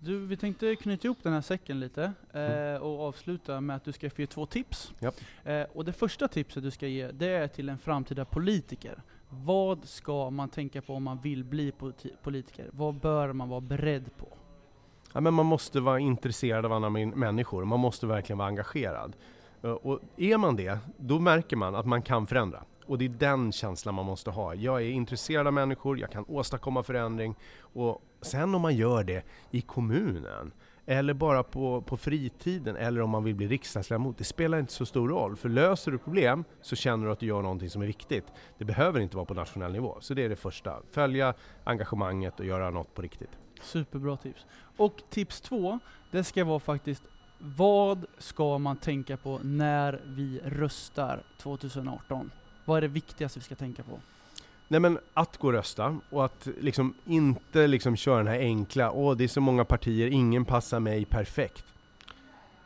Du, 0.00 0.26
vi 0.26 0.36
tänkte 0.36 0.76
knyta 0.76 1.04
ihop 1.08 1.18
den 1.22 1.32
här 1.32 1.40
säcken 1.40 1.80
lite 1.80 2.02
eh, 2.32 2.40
Mm. 2.42 2.82
och 2.82 3.00
avsluta 3.08 3.60
med 3.60 3.76
att 3.76 3.84
du 3.84 3.92
ska 3.92 4.10
få 4.10 4.20
ge 4.22 4.26
två 4.26 4.46
tips. 4.46 4.92
Japp. 5.00 5.14
Eh, 5.44 5.62
och 5.74 5.84
det 5.84 5.92
första 5.92 6.28
tipset 6.28 6.62
du 6.62 6.70
ska 6.70 6.86
ge, 6.86 7.10
det 7.10 7.26
är 7.28 7.48
till 7.48 7.68
en 7.68 7.78
framtida 7.78 8.24
politiker. 8.24 9.02
Vad 9.30 9.84
ska 9.84 10.30
man 10.30 10.48
tänka 10.48 10.82
på 10.82 10.94
om 10.94 11.02
man 11.02 11.18
vill 11.18 11.44
bli 11.44 11.70
politi- 11.70 12.14
politiker? 12.22 12.66
Vad 12.72 12.94
bör 12.94 13.32
man 13.32 13.48
vara 13.48 13.60
beredd 13.60 14.16
på? 14.16 14.28
Ja, 15.12 15.20
men 15.20 15.34
man 15.34 15.46
måste 15.46 15.80
vara 15.80 15.98
intresserad 15.98 16.64
av 16.64 16.72
andra 16.72 16.90
människor. 16.90 17.64
Man 17.64 17.80
måste 17.80 18.06
verkligen 18.06 18.38
vara 18.38 18.48
engagerad. 18.48 19.16
Eh, 19.62 19.70
Och 19.70 20.00
är 20.16 20.36
man 20.38 20.56
det, 20.56 20.78
då 20.96 21.18
märker 21.18 21.56
man 21.56 21.74
att 21.74 21.86
man 21.86 22.02
kan 22.02 22.26
förändra. 22.26 22.64
Och 22.86 22.98
det 22.98 23.04
är 23.04 23.08
den 23.08 23.52
känslan 23.52 23.94
man 23.94 24.06
måste 24.06 24.30
ha. 24.30 24.54
Jag 24.54 24.82
är 24.82 24.90
intresserad 24.90 25.46
av 25.46 25.52
människor, 25.52 25.98
jag 25.98 26.10
kan 26.10 26.24
åstadkomma 26.28 26.82
förändring. 26.82 27.34
Och 27.60 28.02
sen 28.20 28.54
om 28.54 28.62
man 28.62 28.76
gör 28.76 29.04
det 29.04 29.24
i 29.50 29.60
kommunen, 29.60 30.52
eller 30.86 31.14
bara 31.14 31.42
på, 31.42 31.82
på 31.82 31.96
fritiden, 31.96 32.76
eller 32.76 33.00
om 33.00 33.10
man 33.10 33.24
vill 33.24 33.34
bli 33.34 33.48
riksdagsledamot, 33.48 34.18
det 34.18 34.24
spelar 34.24 34.58
inte 34.58 34.72
så 34.72 34.86
stor 34.86 35.08
roll. 35.08 35.36
För 35.36 35.48
löser 35.48 35.90
du 35.90 35.98
problem 35.98 36.44
så 36.62 36.76
känner 36.76 37.06
du 37.06 37.12
att 37.12 37.20
du 37.20 37.26
gör 37.26 37.42
någonting 37.42 37.70
som 37.70 37.82
är 37.82 37.86
viktigt. 37.86 38.24
Det 38.58 38.64
behöver 38.64 39.00
inte 39.00 39.16
vara 39.16 39.26
på 39.26 39.34
nationell 39.34 39.72
nivå. 39.72 39.96
Så 40.00 40.14
det 40.14 40.24
är 40.24 40.28
det 40.28 40.36
första. 40.36 40.76
Följa 40.90 41.34
engagemanget 41.64 42.40
och 42.40 42.46
göra 42.46 42.70
något 42.70 42.94
på 42.94 43.02
riktigt. 43.02 43.30
Superbra 43.62 44.16
tips. 44.16 44.46
Och 44.76 45.02
tips 45.10 45.40
två, 45.40 45.78
det 46.10 46.24
ska 46.24 46.44
vara 46.44 46.60
faktiskt 46.60 47.02
vad 47.38 48.06
ska 48.18 48.58
man 48.58 48.76
tänka 48.76 49.16
på 49.16 49.40
när 49.42 50.02
vi 50.04 50.40
röstar 50.44 51.22
2018? 51.36 52.30
Vad 52.64 52.76
är 52.76 52.80
det 52.80 52.88
viktigaste 52.88 53.38
vi 53.38 53.44
ska 53.44 53.54
tänka 53.54 53.82
på? 53.82 54.00
Nej 54.68 54.80
men 54.80 54.98
att 55.14 55.36
gå 55.36 55.46
och 55.46 55.52
rösta 55.52 56.00
och 56.10 56.24
att 56.24 56.48
liksom 56.60 56.94
inte 57.04 57.66
liksom 57.66 57.96
köra 57.96 58.16
den 58.16 58.26
här 58.26 58.38
enkla, 58.38 58.90
åh 58.90 59.16
det 59.16 59.24
är 59.24 59.28
så 59.28 59.40
många 59.40 59.64
partier, 59.64 60.08
ingen 60.08 60.44
passar 60.44 60.80
mig 60.80 61.04
perfekt. 61.04 61.64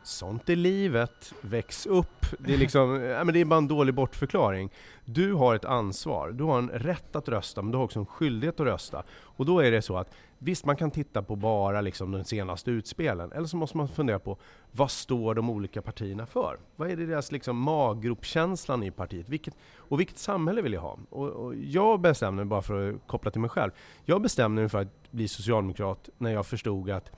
Sånt 0.03 0.49
är 0.49 0.55
livet, 0.55 1.33
väx 1.41 1.85
upp. 1.85 2.25
Det 2.37 2.53
är, 2.53 2.57
liksom, 2.57 3.01
ja, 3.03 3.23
men 3.23 3.33
det 3.33 3.41
är 3.41 3.45
bara 3.45 3.57
en 3.57 3.67
dålig 3.67 3.93
bortförklaring. 3.93 4.69
Du 5.05 5.33
har 5.33 5.55
ett 5.55 5.65
ansvar, 5.65 6.31
du 6.31 6.43
har 6.43 6.57
en 6.57 6.69
rätt 6.69 7.15
att 7.15 7.29
rösta, 7.29 7.61
men 7.61 7.71
du 7.71 7.77
har 7.77 7.85
också 7.85 7.99
en 7.99 8.05
skyldighet 8.05 8.59
att 8.59 8.65
rösta. 8.65 9.03
Och 9.11 9.45
då 9.45 9.59
är 9.59 9.71
det 9.71 9.81
så 9.81 9.97
att 9.97 10.13
visst, 10.43 10.65
man 10.65 10.75
kan 10.75 10.91
titta 10.91 11.23
på 11.23 11.35
bara 11.35 11.81
liksom 11.81 12.11
de 12.11 12.23
senaste 12.23 12.71
utspelen, 12.71 13.31
eller 13.31 13.47
så 13.47 13.57
måste 13.57 13.77
man 13.77 13.87
fundera 13.87 14.19
på 14.19 14.37
vad 14.71 14.91
står 14.91 15.35
de 15.35 15.49
olika 15.49 15.81
partierna 15.81 16.25
för? 16.25 16.59
Vad 16.75 16.91
är 16.91 16.95
det 16.95 17.05
deras 17.05 17.31
liksom 17.31 17.57
maggropkänslan 17.57 18.83
i 18.83 18.91
partiet? 18.91 19.29
Vilket, 19.29 19.57
och 19.75 19.99
vilket 19.99 20.17
samhälle 20.17 20.61
vill 20.61 20.73
jag 20.73 20.81
ha? 20.81 20.97
Och, 21.09 21.29
och 21.29 21.55
jag 21.55 21.99
bestämde 21.99 22.43
mig, 22.43 22.49
bara 22.49 22.61
för 22.61 22.89
att 22.89 23.07
koppla 23.07 23.31
till 23.31 23.41
mig 23.41 23.49
själv, 23.49 23.71
jag 24.05 24.21
bestämde 24.21 24.61
mig 24.61 24.69
för 24.69 24.81
att 24.81 25.11
bli 25.11 25.27
socialdemokrat 25.27 26.09
när 26.17 26.31
jag 26.31 26.45
förstod 26.45 26.89
att 26.89 27.11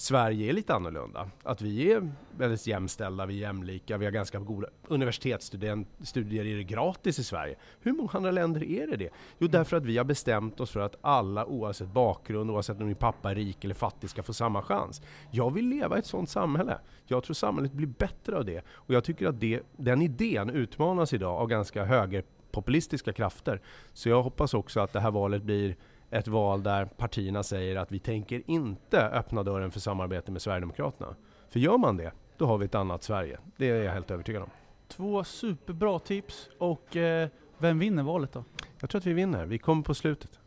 Sverige 0.00 0.48
är 0.48 0.52
lite 0.52 0.74
annorlunda. 0.74 1.30
Att 1.42 1.62
vi 1.62 1.92
är 1.92 2.12
väldigt 2.36 2.66
jämställda, 2.66 3.26
vi 3.26 3.34
är 3.34 3.40
jämlika, 3.40 3.96
vi 3.96 4.04
har 4.04 4.12
ganska 4.12 4.38
goda 4.38 4.68
universitetsstudier 4.88 6.46
är 6.46 6.56
det 6.56 6.64
gratis 6.64 7.18
i 7.18 7.24
Sverige. 7.24 7.56
Hur 7.80 7.92
många 7.92 8.10
andra 8.12 8.30
länder 8.30 8.64
är 8.64 8.86
det 8.86 8.96
det? 8.96 9.10
Jo, 9.38 9.46
mm. 9.46 9.50
därför 9.50 9.76
att 9.76 9.84
vi 9.84 9.98
har 9.98 10.04
bestämt 10.04 10.60
oss 10.60 10.70
för 10.70 10.80
att 10.80 10.96
alla 11.00 11.46
oavsett 11.46 11.88
bakgrund, 11.88 12.50
oavsett 12.50 12.80
om 12.80 12.86
din 12.86 12.96
pappa 12.96 13.30
är 13.30 13.34
rik 13.34 13.64
eller 13.64 13.74
fattig, 13.74 14.10
ska 14.10 14.22
få 14.22 14.32
samma 14.32 14.62
chans. 14.62 15.02
Jag 15.30 15.54
vill 15.54 15.68
leva 15.68 15.96
i 15.96 15.98
ett 15.98 16.06
sådant 16.06 16.30
samhälle. 16.30 16.78
Jag 17.06 17.24
tror 17.24 17.34
samhället 17.34 17.72
blir 17.72 17.86
bättre 17.86 18.36
av 18.36 18.44
det. 18.44 18.64
Och 18.68 18.94
jag 18.94 19.04
tycker 19.04 19.26
att 19.26 19.40
det, 19.40 19.60
den 19.76 20.02
idén 20.02 20.50
utmanas 20.50 21.12
idag 21.12 21.40
av 21.40 21.46
ganska 21.48 21.84
högerpopulistiska 21.84 23.12
krafter. 23.12 23.60
Så 23.92 24.08
jag 24.08 24.22
hoppas 24.22 24.54
också 24.54 24.80
att 24.80 24.92
det 24.92 25.00
här 25.00 25.10
valet 25.10 25.42
blir 25.42 25.76
ett 26.10 26.28
val 26.28 26.62
där 26.62 26.84
partierna 26.84 27.42
säger 27.42 27.76
att 27.76 27.92
vi 27.92 27.98
tänker 27.98 28.42
inte 28.46 29.00
öppna 29.00 29.42
dörren 29.42 29.70
för 29.70 29.80
samarbete 29.80 30.32
med 30.32 30.42
Sverigedemokraterna. 30.42 31.16
För 31.48 31.60
gör 31.60 31.78
man 31.78 31.96
det, 31.96 32.12
då 32.36 32.46
har 32.46 32.58
vi 32.58 32.64
ett 32.64 32.74
annat 32.74 33.02
Sverige. 33.02 33.38
Det 33.56 33.70
är 33.70 33.82
jag 33.82 33.92
helt 33.92 34.10
övertygad 34.10 34.42
om. 34.42 34.50
Två 34.88 35.24
superbra 35.24 35.98
tips 35.98 36.48
och 36.58 36.96
eh, 36.96 37.28
vem 37.58 37.78
vinner 37.78 38.02
valet 38.02 38.32
då? 38.32 38.44
Jag 38.80 38.90
tror 38.90 38.98
att 38.98 39.06
vi 39.06 39.12
vinner. 39.12 39.46
Vi 39.46 39.58
kommer 39.58 39.82
på 39.82 39.94
slutet. 39.94 40.40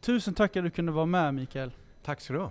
Tusen 0.00 0.34
tack 0.34 0.56
att 0.56 0.64
du 0.64 0.70
kunde 0.70 0.92
vara 0.92 1.06
med 1.06 1.34
Mikael. 1.34 1.70
Tack 2.02 2.20
så 2.20 2.32
du 2.32 2.38
ha. 2.38 2.50